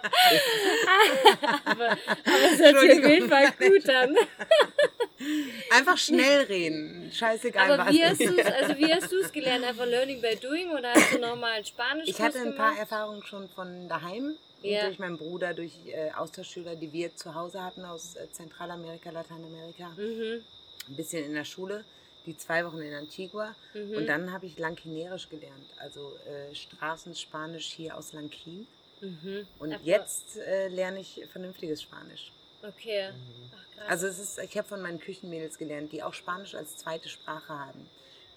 aber, 1.66 1.92
aber 1.92 1.98
es 2.52 2.60
hört 2.60 2.80
sich 2.80 2.92
auf 2.92 3.10
jeden. 3.10 3.30
Fall 3.30 3.52
gut 3.58 3.90
an. 3.90 4.18
Einfach 5.71 5.97
schnell 5.97 6.43
reden. 6.43 7.12
Scheißegal 7.13 7.71
Aber 7.71 7.86
was. 7.86 7.93
wie 7.93 8.03
hast 8.05 8.19
du 8.21 8.38
es 8.38 8.45
also 8.45 8.77
wie 8.77 8.93
hast 8.93 9.12
du 9.12 9.17
es 9.19 9.31
gelernt? 9.31 9.63
Einfach 9.65 9.86
Learning 9.86 10.21
by 10.21 10.36
Doing 10.36 10.71
oder 10.71 10.93
hast 10.93 11.13
du 11.13 11.19
nochmal 11.19 11.63
Spanisch 11.65 12.07
Ich 12.10 12.19
hatte 12.21 12.39
ein 12.39 12.55
paar 12.55 12.71
gemacht? 12.71 12.79
Erfahrungen 12.79 13.23
schon 13.23 13.49
von 13.49 13.88
daheim. 13.88 14.36
Ja. 14.63 14.86
Durch 14.86 14.99
meinen 14.99 15.17
Bruder, 15.17 15.53
durch 15.55 15.71
äh, 15.88 16.12
Austauschschüler, 16.12 16.75
die 16.75 16.93
wir 16.93 17.15
zu 17.15 17.34
Hause 17.34 17.63
hatten 17.63 17.84
aus 17.84 18.15
äh, 18.15 18.29
Zentralamerika, 18.31 19.10
Lateinamerika. 19.10 19.89
Mhm, 19.97 20.43
Ein 20.89 20.95
bisschen 20.95 21.25
in 21.25 21.34
der 21.34 21.45
Schule, 21.45 21.84
die 22.27 22.38
zwei 22.38 22.63
Wochen 22.63 22.77
in 22.79 22.93
Antigua. 22.93 23.55
mhm. 23.73 23.95
Und 23.95 24.05
dann 24.05 24.31
habe 24.31 24.45
ich 24.45 24.60
Lankinierisch 24.60 25.29
gelernt, 25.29 25.65
also 25.79 26.13
äh, 26.27 26.53
Straßenspanisch 26.53 27.73
hier 27.73 27.97
aus 27.97 28.13
Lankin. 28.13 28.67
mhm. 29.01 29.47
Und 29.57 29.73
Ach, 29.73 29.79
jetzt 29.84 30.38
äh, 30.38 30.67
lerne 30.67 30.99
ich 30.99 31.23
vernünftiges 31.31 31.81
Spanisch. 31.81 32.31
Okay. 32.63 33.12
Mhm. 33.12 33.52
Ach. 33.80 33.89
Also 33.89 34.08
es 34.08 34.19
ist, 34.19 34.39
ich 34.39 34.58
habe 34.58 34.67
von 34.67 34.82
meinen 34.82 35.00
Küchenmädels 35.00 35.58
gelernt, 35.58 35.91
die 35.91 36.04
auch 36.04 36.13
Spanisch 36.13 36.56
als 36.56 36.78
zweite 36.78 37.10
Sprache 37.10 37.50
haben. 37.54 37.89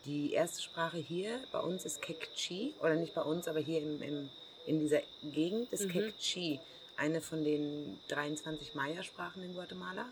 Die 0.05 0.33
erste 0.33 0.63
Sprache 0.63 0.99
hier 0.99 1.41
bei 1.53 1.61
uns 1.61 1.85
ist 1.85 2.03
Quechua, 2.03 2.73
oder 2.81 2.95
nicht 2.95 3.15
bei 3.15 3.23
uns, 3.23 3.49
aber 3.49 3.61
hier 3.61 3.81
im, 3.81 4.03
im, 4.03 4.31
in 4.67 4.81
dieser 4.81 5.01
Gegend 5.23 5.73
ist 5.73 5.87
Mhm. 5.87 5.91
Quechua, 5.91 6.61
eine 6.97 7.21
von 7.21 7.45
den 7.45 7.99
23 8.09 8.75
Maya-Sprachen 8.75 9.43
in 9.43 9.55
Guatemala. 9.55 10.07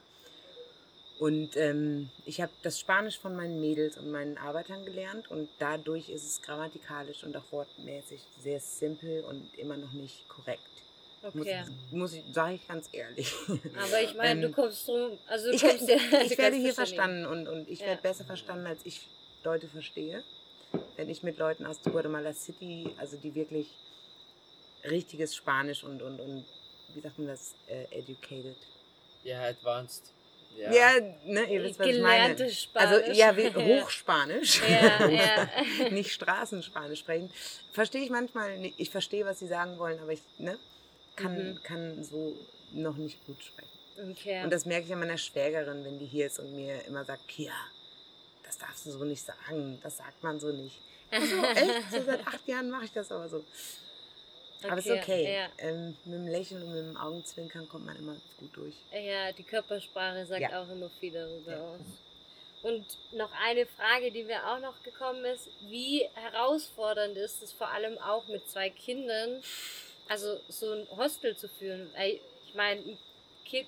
Und 1.18 1.56
ähm, 1.56 2.10
ich 2.24 2.40
habe 2.40 2.52
das 2.62 2.80
Spanisch 2.80 3.18
von 3.18 3.36
meinen 3.36 3.60
Mädels 3.60 3.96
und 3.96 4.10
meinen 4.10 4.38
Arbeitern 4.38 4.84
gelernt 4.84 5.30
und 5.30 5.48
dadurch 5.58 6.08
ist 6.08 6.24
es 6.24 6.42
grammatikalisch 6.42 7.22
und 7.22 7.36
auch 7.36 7.52
wortmäßig 7.52 8.20
sehr 8.40 8.58
simpel 8.58 9.22
und 9.24 9.56
immer 9.56 9.76
noch 9.76 9.92
nicht 9.92 10.28
korrekt. 10.28 10.62
Okay. 11.22 11.64
Muss, 11.90 11.92
muss 11.92 12.12
ich, 12.14 12.24
sage 12.32 12.54
ich 12.54 12.66
ganz 12.68 12.88
ehrlich. 12.92 13.32
Aber 13.48 14.00
ich 14.02 14.14
meine, 14.14 14.40
du 14.40 14.46
Ähm, 14.48 14.52
kommst 14.54 14.88
drum, 14.88 15.18
also 15.26 15.48
du 15.48 15.54
ich, 15.54 15.62
kommst 15.62 15.88
ja, 15.88 15.96
du 15.96 16.16
ich 16.26 16.38
werde 16.38 16.56
hier 16.56 16.74
verstanden 16.74 17.26
und, 17.26 17.48
und 17.48 17.68
ich 17.68 17.80
Ja. 17.80 17.86
werde 17.86 18.02
besser 18.02 18.24
verstanden, 18.24 18.66
als 18.66 18.80
ich 18.84 19.08
Leute 19.44 19.68
verstehe. 19.68 20.22
Wenn 20.96 21.10
ich 21.10 21.22
mit 21.22 21.38
Leuten 21.38 21.66
aus 21.66 21.80
Guatemala 21.82 22.32
City, 22.32 22.88
also 22.98 23.16
die 23.16 23.34
wirklich 23.34 23.66
richtiges 24.84 25.34
Spanisch 25.36 25.84
und, 25.84 26.02
und, 26.02 26.18
und 26.20 26.44
wie 26.94 27.00
sagt 27.00 27.18
man 27.18 27.28
das, 27.28 27.54
äh, 27.68 27.84
educated. 27.98 28.56
ja, 29.22 29.42
advanced. 29.44 30.12
Ja. 30.58 30.70
Ja, 30.70 31.00
ne, 31.24 31.44
ihr 31.44 31.62
wisst, 31.62 31.78
was 31.78 31.86
ich 31.86 32.00
meine. 32.00 32.50
Spanisch. 32.50 32.68
Also 32.74 33.12
ja, 33.12 33.34
wie, 33.36 33.54
Hochspanisch. 33.82 34.60
Ja, 34.68 35.08
ja. 35.08 35.48
nicht 35.90 36.12
Straßenspanisch 36.12 37.00
sprechen. 37.00 37.30
Verstehe 37.72 38.02
ich 38.02 38.10
manchmal 38.10 38.58
nicht. 38.58 38.74
Ich 38.78 38.90
verstehe, 38.90 39.24
was 39.24 39.38
sie 39.38 39.46
sagen 39.46 39.78
wollen, 39.78 39.98
aber 40.00 40.12
ich 40.12 40.20
ne, 40.36 40.58
kann, 41.16 41.52
Mhm. 41.54 41.62
kann 41.62 42.04
so 42.04 42.36
noch 42.72 42.96
nicht 42.96 43.24
gut 43.26 43.42
sprechen. 43.42 43.68
Okay. 44.10 44.42
Und 44.44 44.50
das 44.52 44.64
merke 44.64 44.86
ich 44.86 44.92
an 44.92 45.00
meiner 45.00 45.18
Schwägerin, 45.18 45.84
wenn 45.84 45.98
die 45.98 46.06
hier 46.06 46.26
ist 46.26 46.38
und 46.38 46.54
mir 46.54 46.84
immer 46.86 47.04
sagt, 47.04 47.28
Kia, 47.28 47.52
das 48.44 48.58
darfst 48.58 48.86
du 48.86 48.90
so 48.92 49.04
nicht 49.04 49.22
sagen, 49.24 49.78
das 49.82 49.98
sagt 49.98 50.22
man 50.22 50.40
so 50.40 50.48
nicht. 50.48 50.78
Also, 51.10 51.36
echt? 51.54 51.90
So 51.90 52.02
seit 52.02 52.26
acht 52.26 52.48
Jahren 52.48 52.70
mache 52.70 52.86
ich 52.86 52.92
das 52.92 53.12
aber 53.12 53.28
so. 53.28 53.44
Aber 54.64 54.78
es 54.78 54.86
ist 54.86 54.92
okay. 54.92 55.34
Ja. 55.34 55.48
Ähm, 55.58 55.96
mit 56.04 56.14
dem 56.14 56.26
Lächeln 56.28 56.62
und 56.62 56.68
mit 56.74 56.84
dem 56.84 56.96
Augenzwinkern 56.96 57.68
kommt 57.68 57.84
man 57.84 57.96
immer 57.96 58.16
gut 58.38 58.56
durch. 58.56 58.74
Ja, 58.92 59.32
die 59.32 59.42
Körpersprache 59.42 60.24
sagt 60.24 60.40
Ja. 60.40 60.62
auch 60.62 60.68
immer 60.70 60.88
viel 61.00 61.12
darüber 61.12 61.52
Ja. 61.52 61.60
aus. 61.60 61.80
Und 62.62 62.86
noch 63.12 63.32
eine 63.44 63.66
Frage, 63.66 64.12
die 64.12 64.22
mir 64.22 64.46
auch 64.48 64.60
noch 64.60 64.80
gekommen 64.84 65.24
ist, 65.24 65.48
wie 65.62 66.08
herausfordernd 66.14 67.16
ist 67.16 67.42
es 67.42 67.52
vor 67.52 67.68
allem 67.68 67.98
auch 67.98 68.28
mit 68.28 68.48
zwei 68.48 68.70
Kindern, 68.70 69.42
also 70.08 70.40
so 70.48 70.72
ein 70.72 70.86
Hostel 70.96 71.36
zu 71.36 71.48
führen? 71.48 71.90
Ich 72.46 72.54
meine, 72.54 72.98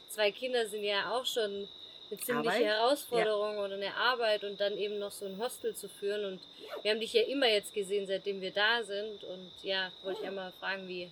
zwei 0.09 0.33
Kinder 0.33 0.67
sind 0.67 0.85
ja 0.85 1.11
auch 1.13 1.27
schon 1.27 1.69
eine 2.11 2.21
ziemliche 2.21 2.51
Arbeit? 2.51 2.65
Herausforderung 2.65 3.59
oder 3.59 3.75
eine 3.75 3.95
Arbeit 3.95 4.45
und 4.45 4.61
dann 4.61 4.77
eben 4.77 4.99
noch 4.99 5.11
so 5.11 5.27
ein 5.27 5.39
Hostel 5.39 5.75
zu 5.75 5.89
führen. 5.89 6.25
Und 6.25 6.41
wir 6.83 6.91
haben 6.91 7.01
dich 7.01 7.13
ja 7.13 7.23
immer 7.23 7.49
jetzt 7.49 7.73
gesehen, 7.75 8.07
seitdem 8.07 8.41
wir 8.41 8.53
da 8.53 8.83
sind. 8.83 9.25
Und 9.25 9.51
ja, 9.63 9.91
wollte 10.03 10.23
ich 10.23 10.29
einmal 10.29 10.53
fragen, 10.53 10.87
wie 10.89 11.11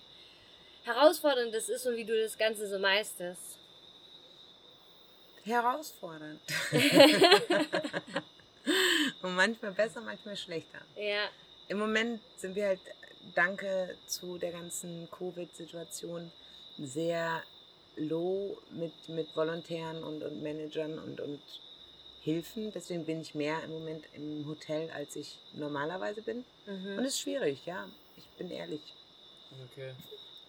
herausfordernd 0.83 1.53
das 1.53 1.69
ist 1.69 1.85
und 1.85 1.95
wie 1.95 2.05
du 2.05 2.19
das 2.21 2.37
Ganze 2.37 2.67
so 2.67 2.79
meisterst. 2.79 3.57
Herausfordernd. 5.43 6.39
und 9.21 9.35
manchmal 9.35 9.71
besser, 9.71 10.01
manchmal 10.01 10.37
schlechter. 10.37 10.79
Ja, 10.95 11.29
Im 11.67 11.79
Moment 11.79 12.21
sind 12.37 12.55
wir 12.55 12.67
halt, 12.67 12.79
danke 13.35 13.95
zu 14.07 14.37
der 14.37 14.51
ganzen 14.51 15.09
Covid-Situation, 15.11 16.31
sehr 16.77 17.43
low 17.95 18.57
mit, 18.71 18.93
mit 19.09 19.35
Volontären 19.35 20.03
und, 20.03 20.23
und 20.23 20.41
Managern 20.41 20.99
und, 20.99 21.21
und 21.21 21.41
Hilfen. 22.21 22.71
Deswegen 22.71 23.05
bin 23.05 23.21
ich 23.21 23.35
mehr 23.35 23.63
im 23.63 23.71
Moment 23.71 24.05
im 24.13 24.47
Hotel, 24.47 24.89
als 24.91 25.15
ich 25.15 25.39
normalerweise 25.53 26.21
bin. 26.21 26.45
Mhm. 26.65 26.97
Und 26.97 27.05
es 27.05 27.15
ist 27.15 27.19
schwierig, 27.21 27.65
ja. 27.65 27.87
Ich 28.17 28.27
bin 28.37 28.49
ehrlich. 28.49 28.81
Okay. 29.71 29.93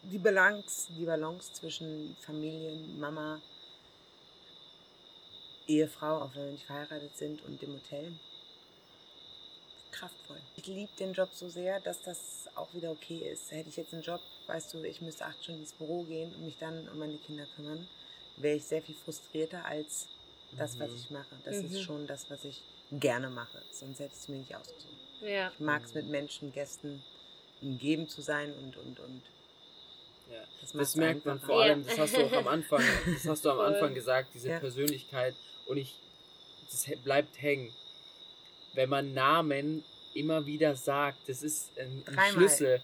Die 0.05 0.19
Balance, 0.19 0.93
die 0.93 1.05
Balance 1.05 1.53
zwischen 1.53 2.17
Familien, 2.21 2.99
Mama, 3.01 3.41
Ehefrau, 5.67 6.23
auch 6.23 6.35
wenn 6.35 6.45
wir 6.45 6.53
nicht 6.53 6.67
verheiratet 6.67 7.17
sind, 7.17 7.45
und 7.45 7.61
dem 7.61 7.75
Hotel. 7.75 8.13
Kraftvoll. 9.91 10.41
Ich 10.57 10.67
liebe 10.67 10.93
den 10.99 11.13
Job 11.13 11.31
so 11.33 11.49
sehr, 11.49 11.81
dass 11.81 12.03
das 12.03 12.44
auch 12.57 12.73
wieder 12.75 12.91
okay 12.91 13.19
ist. 13.31 13.51
Hätte 13.51 13.69
ich 13.69 13.77
jetzt 13.77 13.93
einen 13.93 14.03
Job, 14.03 14.21
weißt 14.47 14.75
du, 14.75 14.83
ich 14.85 15.01
müsste 15.01 15.25
acht 15.27 15.43
Stunden 15.43 15.61
ins 15.63 15.73
Büro 15.73 16.05
gehen 16.05 16.35
und 16.35 16.45
mich 16.45 16.57
dann 16.59 16.89
um 16.89 16.99
meine 16.99 17.17
Kinder 17.19 17.47
kümmern, 17.57 17.89
wäre 18.37 18.57
ich 18.57 18.65
sehr 18.65 18.83
viel 18.83 18.95
frustrierter 18.95 19.65
als 19.65 20.09
das, 20.53 20.79
was 20.79 20.91
Mhm. 20.91 20.97
ich 20.97 21.11
mache. 21.11 21.37
Das 21.45 21.57
Mhm. 21.59 21.65
ist 21.67 21.83
schon 21.83 22.07
das, 22.07 22.31
was 22.31 22.45
ich 22.45 22.63
gerne 22.93 23.29
mache. 23.31 23.63
Sonst 23.73 23.99
hätte 23.99 24.13
ich 24.15 24.21
es 24.21 24.29
mir 24.29 24.39
nicht 24.39 24.55
ausgesucht. 24.55 24.93
Ja. 25.21 25.51
Ich 25.53 25.61
mag 25.61 25.85
es 25.85 25.95
mit 25.95 26.07
Menschen, 26.09 26.53
Gästen 26.53 27.03
umgeben 27.63 28.09
zu 28.09 28.21
sein 28.23 28.53
und, 28.55 28.77
und, 28.77 29.01
und. 29.01 29.23
Ja. 30.31 30.45
Das, 30.61 30.73
Das 30.73 30.97
merkt 30.97 31.25
man 31.25 31.41
vor 31.41 31.57
Ja. 31.65 31.71
allem, 31.73 31.85
das 31.85 31.99
hast 31.99 32.17
du 32.17 32.25
auch 32.25 32.33
am 32.33 32.49
Anfang, 32.49 32.83
das 33.15 33.27
hast 33.27 33.45
du 33.45 33.51
am. 33.51 33.61
Anfang 33.61 33.95
gesagt, 33.95 34.31
diese 34.35 34.51
Ja. 34.51 34.59
Persönlichkeit 34.61 35.35
und 35.67 35.77
ich, 35.77 35.95
das 36.71 36.87
bleibt 37.03 37.41
hängen. 37.41 37.73
Wenn 38.75 38.89
man 38.89 39.13
Namen 39.15 39.85
immer 40.15 40.47
wieder 40.47 40.75
sagt, 40.77 41.29
das 41.29 41.43
ist 41.43 41.71
ein, 41.79 42.03
ein. 42.17 42.33
Schlüssel. 42.33 42.83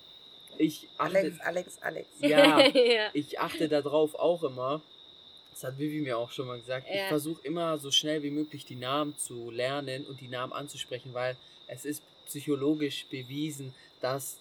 Ich 0.59 0.89
achte, 0.99 1.19
Alex, 1.19 1.41
Alex, 1.41 1.79
Alex. 1.83 2.09
ja, 2.21 2.61
ja. 2.75 3.11
ich 3.15 3.39
achte 3.41 3.69
darauf 3.69 4.15
auch 4.15 4.43
immer. 4.43 4.83
Das 5.53 5.65
hat 5.65 5.79
Vivi 5.79 6.01
mir 6.01 6.19
auch 6.19 6.31
schon 6.31 6.47
mal 6.47 6.59
gesagt. 6.59 6.87
Ich 6.89 6.97
Ja. 6.97 7.09
versuche 7.09 7.41
immer 7.45 7.79
so 7.79 7.91
schnell 7.91 8.23
wie 8.23 8.31
möglich 8.31 8.65
die 8.65 8.77
Namen 8.77 9.17
zu 9.17 9.51
lernen 9.51 10.07
und 10.07 10.21
die 10.21 10.29
Namen 10.29 10.53
anzusprechen, 10.53 11.13
weil 11.15 11.37
es 11.67 11.85
ist 11.85 12.03
psychologisch 12.27 13.07
bewiesen, 13.11 13.75
dass 14.01 14.39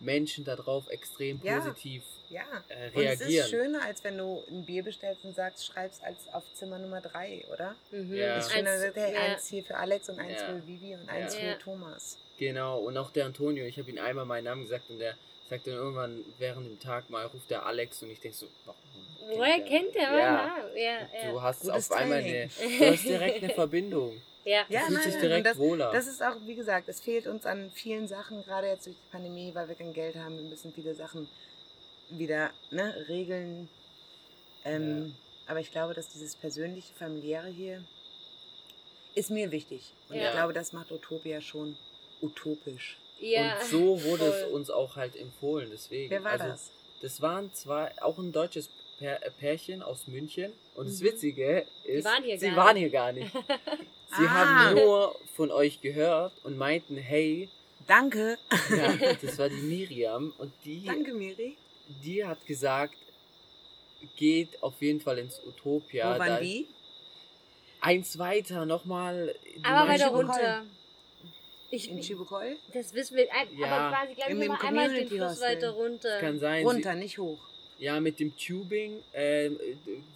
Menschen 0.00 0.44
darauf 0.44 0.88
extrem 0.88 1.40
Ja. 1.42 1.58
positiv 1.60 2.02
Ja. 2.30 2.42
äh, 2.68 2.90
Und 2.94 3.02
es 3.04 3.12
ist 3.14 3.20
reagieren. 3.22 3.48
schöner, 3.48 3.82
als 3.84 4.04
wenn 4.04 4.18
du 4.18 4.42
ein 4.50 4.64
Bier 4.64 4.82
bestellst 4.84 5.24
und 5.24 5.34
sagst, 5.34 5.64
schreibst 5.66 6.02
als 6.04 6.18
auf 6.32 6.44
Zimmer 6.54 6.78
Nummer 6.78 7.00
drei, 7.00 7.44
oder? 7.52 7.74
Mhm. 7.90 8.14
Ja. 8.14 8.36
Es 8.36 8.46
ist 8.46 8.52
schöner, 8.52 8.70
Eins- 8.70 8.80
sagt, 8.82 8.96
hey, 8.96 9.14
ja. 9.14 9.20
eins 9.20 9.48
hier 9.48 9.64
für 9.64 9.76
Alex 9.76 10.08
und 10.08 10.18
eins 10.20 10.40
Ja. 10.40 10.46
für 10.48 10.66
Vivi 10.66 10.94
und 10.94 11.08
eins 11.08 11.34
Ja. 11.34 11.40
für 11.40 11.58
Thomas. 11.58 12.18
Genau, 12.38 12.78
und 12.80 12.96
auch 12.96 13.10
der 13.10 13.26
Antonio, 13.26 13.64
ich 13.64 13.78
habe 13.78 13.90
ihm 13.90 13.98
einmal 13.98 14.24
meinen 14.24 14.44
Namen 14.44 14.62
gesagt 14.62 14.90
und 14.90 14.98
der 15.00 15.14
sagt 15.50 15.66
dann 15.66 15.74
irgendwann 15.74 16.24
während 16.38 16.66
dem 16.70 16.78
Tag 16.78 17.08
mal, 17.10 17.26
ruft 17.26 17.50
der 17.50 17.64
Alex 17.66 18.02
und 18.02 18.10
ich 18.10 18.20
denke 18.20 18.36
so, 18.36 18.46
warum? 18.66 18.78
Woher 19.38 19.60
kennt 19.60 19.94
der 19.94 20.10
meinen 20.10 20.18
ja. 20.18 20.32
Namen? 20.46 20.76
Ja, 20.76 20.98
Du 21.30 21.36
ja. 21.36 21.42
hast 21.42 21.62
Gutes 21.62 21.90
auf 21.90 21.96
einmal 21.98 22.18
eine, 22.18 22.48
du 22.78 22.86
hast 22.92 23.04
direkt 23.04 23.42
eine 23.42 23.52
Verbindung. 23.54 24.20
Ja. 24.48 24.64
Ja, 24.70 24.80
fühlst 24.86 25.04
nein, 25.04 25.10
nein, 25.12 25.20
direkt 25.20 25.46
das, 25.46 25.58
wohler. 25.58 25.92
Das 25.92 26.06
ist 26.06 26.22
auch, 26.22 26.36
wie 26.46 26.54
gesagt, 26.54 26.88
es 26.88 27.00
fehlt 27.00 27.26
uns 27.26 27.44
an 27.44 27.70
vielen 27.70 28.08
Sachen, 28.08 28.42
gerade 28.44 28.66
jetzt 28.68 28.86
durch 28.86 28.96
die 28.96 29.10
Pandemie, 29.10 29.54
weil 29.54 29.68
wir 29.68 29.74
kein 29.74 29.92
Geld 29.92 30.16
haben. 30.16 30.36
Wir 30.38 30.44
müssen 30.48 30.72
viele 30.72 30.94
Sachen 30.94 31.28
wieder 32.08 32.50
ne, 32.70 32.94
regeln. 33.08 33.68
Ähm, 34.64 35.14
Aber 35.46 35.60
ich 35.60 35.70
glaube, 35.70 35.92
dass 35.92 36.08
dieses 36.08 36.34
persönliche, 36.34 36.94
familiäre 36.94 37.48
hier 37.48 37.84
ist 39.14 39.30
mir 39.30 39.50
wichtig. 39.50 39.92
Und 40.08 40.16
Ja. 40.16 40.28
ich 40.28 40.32
glaube, 40.32 40.52
das 40.54 40.72
macht 40.72 40.90
Utopia 40.92 41.40
schon 41.40 41.76
utopisch. 42.22 42.98
ja. 43.20 43.58
und 43.60 43.66
so 43.66 44.02
wurde 44.04 44.24
es 44.26 44.42
voll. 44.44 44.52
uns 44.52 44.70
auch 44.70 44.96
halt 44.96 45.14
empfohlen, 45.16 45.68
deswegen. 45.70 46.10
Wer 46.10 46.24
war 46.24 46.32
also, 46.32 46.46
das? 46.46 46.70
Das 47.02 47.20
waren 47.20 47.52
zwar 47.52 47.90
auch 48.00 48.16
ein 48.18 48.32
deutsches 48.32 48.70
Pärchen 49.38 49.82
aus 49.82 50.06
München 50.08 50.52
und 50.74 50.88
das 50.88 51.00
Mhm. 51.00 51.04
Witzige 51.06 51.66
ist, 51.84 52.04
waren 52.04 52.24
hier 52.24 52.38
sie 52.38 52.48
gar 52.48 52.56
waren 52.56 52.74
nicht. 52.74 52.82
hier 52.82 52.90
gar 52.90 53.12
nicht. 53.12 53.30
Sie 54.10 54.24
Ah. 54.24 54.30
haben 54.70 54.74
nur 54.76 55.14
von 55.36 55.50
euch 55.50 55.80
gehört 55.82 56.32
und 56.42 56.56
meinten, 56.56 56.96
hey, 56.96 57.48
Danke. 57.86 58.38
ja, 58.70 58.94
das 59.22 59.38
war 59.38 59.50
die 59.50 59.56
Miriam 59.56 60.32
und 60.38 60.52
die 60.64 60.84
Danke, 60.86 61.12
Miri. 61.12 61.56
die 62.02 62.24
hat 62.24 62.44
gesagt, 62.46 62.94
geht 64.16 64.62
auf 64.62 64.80
jeden 64.80 65.00
Fall 65.00 65.18
ins 65.18 65.40
Utopia. 65.46 66.14
Wo 66.14 66.18
waren 66.18 66.28
Da- 66.28 66.40
die? 66.40 66.66
Eins 67.80 68.18
weiter, 68.18 68.64
nochmal. 68.66 69.34
Aber 69.62 69.88
weiter 69.90 70.08
runter. 70.08 70.64
Ich, 71.70 71.90
In 71.90 72.00
Chibukol? 72.00 72.56
das 72.72 72.94
wissen 72.94 73.16
wir, 73.18 73.28
ein, 73.32 73.56
Ja. 73.58 73.66
aber 73.66 73.94
quasi, 73.96 74.14
glaube 74.14 74.30
In 74.32 74.36
ich, 74.38 74.42
dem 74.44 74.52
noch 74.52 74.62
mal 74.62 74.68
einmal 74.68 74.94
den 74.94 75.08
Fluss 75.08 75.40
weiter 75.42 75.70
runter. 75.70 76.18
Kann 76.18 76.38
sein. 76.40 76.64
Runter, 76.64 76.94
nicht 76.94 77.18
hoch. 77.18 77.38
Ja, 77.78 78.00
mit 78.00 78.18
dem 78.20 78.36
Tubing. 78.36 79.02
Ähm, 79.14 79.58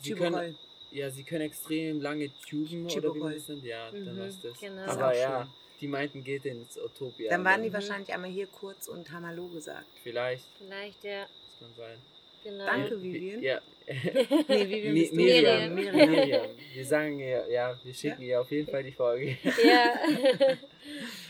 sie 0.03 0.15
können, 0.15 0.57
ja, 0.91 1.11
sie 1.11 1.23
können 1.23 1.43
extrem 1.43 2.01
lange 2.01 2.31
tuben 2.49 2.87
oder 2.87 3.15
wie 3.15 3.19
man 3.19 3.35
das 3.35 3.49
nennt. 3.49 3.65
Ja, 3.65 3.91
dann 3.91 4.15
Mhm, 4.17 4.19
war's 4.21 4.41
das. 4.41 4.59
genau. 4.61 4.83
Aber 4.83 5.17
ja, 5.17 5.49
die 5.81 5.87
meinten, 5.89 6.25
geht 6.25 6.45
ins 6.45 6.77
Utopia. 6.77 7.31
Dann 7.31 7.45
waren 7.45 7.63
die 7.63 7.69
Mhm. 7.69 7.75
wahrscheinlich 7.75 8.13
einmal 8.13 8.31
hier 8.31 8.47
kurz 8.49 8.89
und 8.89 9.11
haben 9.13 9.27
Hallo 9.27 9.47
gesagt. 9.49 9.87
Vielleicht, 10.03 10.45
Vielleicht, 10.59 11.05
ja. 11.05 11.23
das 11.23 11.59
kann 11.61 11.75
sein. 11.77 11.99
Genau. 12.45 12.67
Danke, 12.67 13.01
Vivian. 13.01 13.41
Ja, 13.43 13.61
Nee, 13.87 14.69
Vivian 14.69 14.95
Mi- 14.95 15.01
bist 15.01 15.13
du. 15.13 15.17
Miriam. 15.17 15.75
Miriam. 15.75 16.11
Miriam. 16.11 16.47
Wir 16.75 16.85
sagen 16.87 17.19
ihr, 17.21 17.47
ja, 17.49 17.79
wir 17.85 17.95
schicken 17.95 18.23
ihr 18.23 18.41
auf 18.41 18.51
jeden 18.51 18.69
Fall 18.69 18.83
die 18.83 18.91
Folge. 18.93 19.37
Ja. 19.65 19.95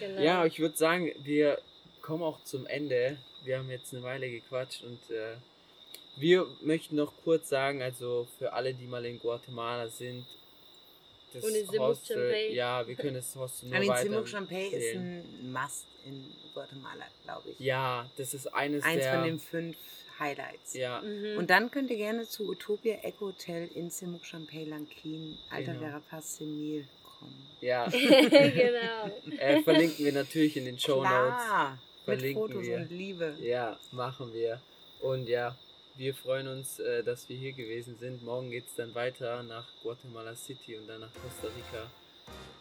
genau. 0.00 0.20
Ja, 0.22 0.46
ich 0.46 0.58
würde 0.58 0.76
sagen, 0.76 1.12
wir 1.22 1.58
kommen 2.00 2.22
auch 2.22 2.42
zum 2.44 2.66
Ende. 2.66 3.18
Wir 3.44 3.58
haben 3.58 3.70
jetzt 3.70 3.92
eine 3.92 4.02
Weile 4.02 4.30
gequatscht 4.30 4.82
und 4.84 4.98
äh, 5.10 5.34
wir 6.16 6.46
möchten 6.62 6.96
noch 6.96 7.12
kurz 7.24 7.48
sagen, 7.48 7.82
also 7.82 8.26
für 8.38 8.52
alle, 8.52 8.74
die 8.74 8.86
mal 8.86 9.04
in 9.04 9.18
Guatemala 9.18 9.88
sind, 9.88 10.26
das 11.32 11.44
Und 11.44 11.54
in 11.54 11.66
Hostel, 11.78 12.52
ja, 12.52 12.86
wir 12.86 12.94
können 12.94 13.14
das 13.14 13.34
Hostel 13.34 13.68
nur 13.70 13.76
I 13.76 13.80
mean, 13.80 13.88
weiter 13.90 14.02
Simuk 14.02 14.28
Champey 14.28 14.66
ist 14.68 14.94
ein 14.96 15.50
Must 15.52 15.86
in 16.04 16.30
Guatemala, 16.52 17.06
glaube 17.24 17.50
ich. 17.50 17.58
Ja, 17.58 18.06
das 18.18 18.34
ist 18.34 18.52
eines, 18.52 18.84
Eins 18.84 19.02
der... 19.02 19.14
von 19.14 19.24
den 19.24 19.38
fünf 19.40 19.76
Highlights. 20.18 20.74
ja, 20.74 21.00
Mhm. 21.00 21.38
Und 21.38 21.48
dann 21.48 21.70
könnt 21.70 21.90
ihr 21.90 21.96
gerne 21.96 22.24
zu 22.28 22.50
Utopia 22.50 22.96
Eco 23.02 23.28
Hotel 23.28 23.68
in 23.74 23.88
Simuk 23.88 24.26
Champey 24.26 24.64
Lankin, 24.64 25.38
Alta 25.50 25.72
Genau. 25.72 25.86
Verapaz 25.86 26.36
Semil 26.36 26.86
kommen. 27.02 27.48
ja, 27.62 27.86
genau. 27.90 29.10
äh, 29.38 29.62
verlinken 29.62 30.04
wir 30.04 30.12
natürlich 30.12 30.56
in 30.58 30.66
den 30.66 30.78
Show 30.78 30.96
Notes. 30.96 31.06
Klar, 31.06 31.70
mit 31.72 32.04
verlinken 32.04 32.42
Fotos 32.42 32.66
wir. 32.66 32.76
und 32.76 32.90
Liebe. 32.90 33.36
Ja, 33.40 33.78
machen 33.90 34.34
wir. 34.34 34.60
Und 35.00 35.28
ja, 35.28 35.56
wir 36.02 36.14
freuen 36.14 36.48
uns, 36.48 36.80
äh, 36.80 37.04
dass 37.04 37.28
wir 37.28 37.36
hier 37.36 37.52
gewesen 37.52 37.96
sind. 37.96 38.24
Morgen 38.24 38.50
geht 38.50 38.66
es 38.66 38.74
dann 38.74 38.92
weiter 38.92 39.44
nach 39.44 39.68
Guatemala 39.84 40.34
City 40.34 40.76
und 40.76 40.88
dann 40.88 41.00
nach 41.00 41.12
Costa 41.12 41.46
Rica. 41.46 41.86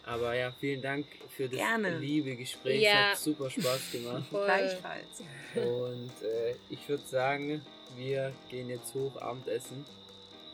Aber 0.06 0.36
ja, 0.36 0.51
vielen 0.60 0.84
Dank 0.84 1.08
für 1.36 1.49
das 1.49 1.58
Gerne. 1.58 1.97
liebe 1.97 2.36
Gespräch. 2.36 2.84
Ja. 2.84 3.12
Hat 3.12 3.17
super 3.17 3.49
Spaß 3.49 3.93
gemacht. 3.93 4.25
Gleichfalls. 4.30 5.23
Und 5.56 6.12
äh, 6.21 6.54
ich 6.69 6.88
würde 6.88 7.04
sagen, 7.08 7.63
wir 7.97 8.32
gehen 8.47 8.69
jetzt 8.69 8.93
hoch 8.93 9.19
Abendessen. 9.19 9.86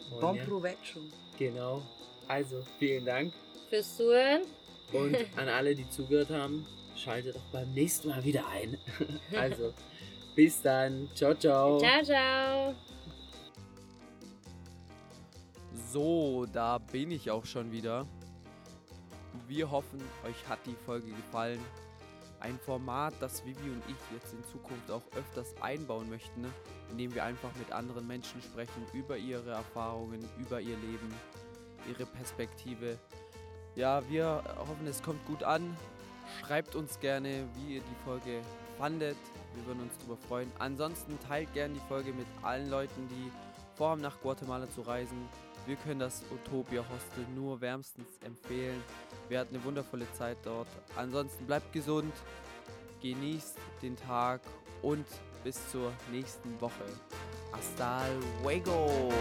Und 0.09 0.21
Bon 0.21 0.35
ja, 0.37 0.45
provecho. 0.45 1.01
genau. 1.37 1.81
Also, 2.29 2.63
vielen 2.79 3.05
Dank. 3.05 3.33
Fürs 3.69 3.97
Zuhören. 3.97 4.43
Und 4.93 5.17
an 5.35 5.49
alle, 5.49 5.75
die 5.75 5.89
zugehört 5.89 6.29
haben, 6.29 6.65
schaltet 6.95 7.35
auch 7.35 7.51
beim 7.51 7.69
nächsten 7.73 8.07
Mal 8.07 8.23
wieder 8.23 8.47
ein. 8.47 8.77
Also, 9.35 9.73
bis 10.37 10.61
dann. 10.61 11.09
Ciao, 11.15 11.33
ciao. 11.33 11.79
Ciao, 11.79 12.03
ciao. 12.03 12.75
So, 15.91 16.45
da 16.45 16.77
bin 16.77 17.09
ich 17.09 17.31
auch 17.31 17.43
schon 17.43 17.71
wieder. 17.71 18.05
Wir 19.47 19.71
hoffen, 19.71 19.99
euch 20.23 20.47
hat 20.47 20.59
die 20.67 20.75
Folge 20.85 21.07
gefallen. 21.07 21.59
Ein 22.39 22.59
Format, 22.59 23.15
das 23.19 23.43
Vivi 23.45 23.67
und 23.67 23.81
ich 23.87 23.95
jetzt 24.13 24.31
in 24.31 24.43
Zukunft 24.43 24.91
auch 24.91 25.01
öfters 25.15 25.55
einbauen 25.59 26.07
möchten, 26.07 26.41
ne? 26.41 26.49
indem 26.91 27.15
wir 27.15 27.23
einfach 27.23 27.49
mit 27.57 27.71
anderen 27.71 28.05
Menschen 28.05 28.39
sprechen 28.43 28.85
über 28.93 29.17
ihre 29.17 29.49
Erfahrungen, 29.49 30.23
über 30.37 30.61
ihr 30.61 30.77
Leben, 30.77 31.11
ihre 31.89 32.05
Perspektive. 32.05 32.99
Ja, 33.75 34.07
wir 34.07 34.43
hoffen, 34.55 34.85
es 34.85 35.01
kommt 35.01 35.25
gut 35.25 35.41
an. 35.41 35.75
Schreibt 36.41 36.75
uns 36.75 36.99
gerne, 36.99 37.47
wie 37.55 37.77
ihr 37.77 37.81
die 37.81 38.03
Folge 38.05 38.41
fandet. 38.77 39.17
Wir 39.57 39.65
würden 39.67 39.83
uns 39.83 39.97
darüber 39.97 40.17
freuen. 40.27 40.51
Ansonsten 40.59 41.17
teilt 41.27 41.51
gerne 41.53 41.73
die 41.73 41.87
Folge 41.87 42.13
mit 42.13 42.27
allen 42.43 42.69
Leuten, 42.69 43.07
die 43.09 43.31
vorhaben, 43.75 44.01
nach 44.01 44.19
Guatemala 44.21 44.69
zu 44.69 44.81
reisen. 44.81 45.17
Wir 45.65 45.75
können 45.75 45.99
das 45.99 46.23
Utopia 46.31 46.81
Hostel 46.81 47.25
nur 47.35 47.59
wärmstens 47.59 48.07
empfehlen. 48.23 48.81
Wir 49.29 49.39
hatten 49.39 49.55
eine 49.55 49.63
wundervolle 49.65 50.05
Zeit 50.13 50.37
dort. 50.43 50.67
Ansonsten 50.95 51.45
bleibt 51.45 51.73
gesund, 51.73 52.13
genießt 53.01 53.57
den 53.81 53.97
Tag 53.97 54.41
und 54.81 55.05
bis 55.43 55.59
zur 55.71 55.91
nächsten 56.11 56.59
Woche. 56.61 56.85
Hasta 57.51 58.05
luego! 58.43 59.11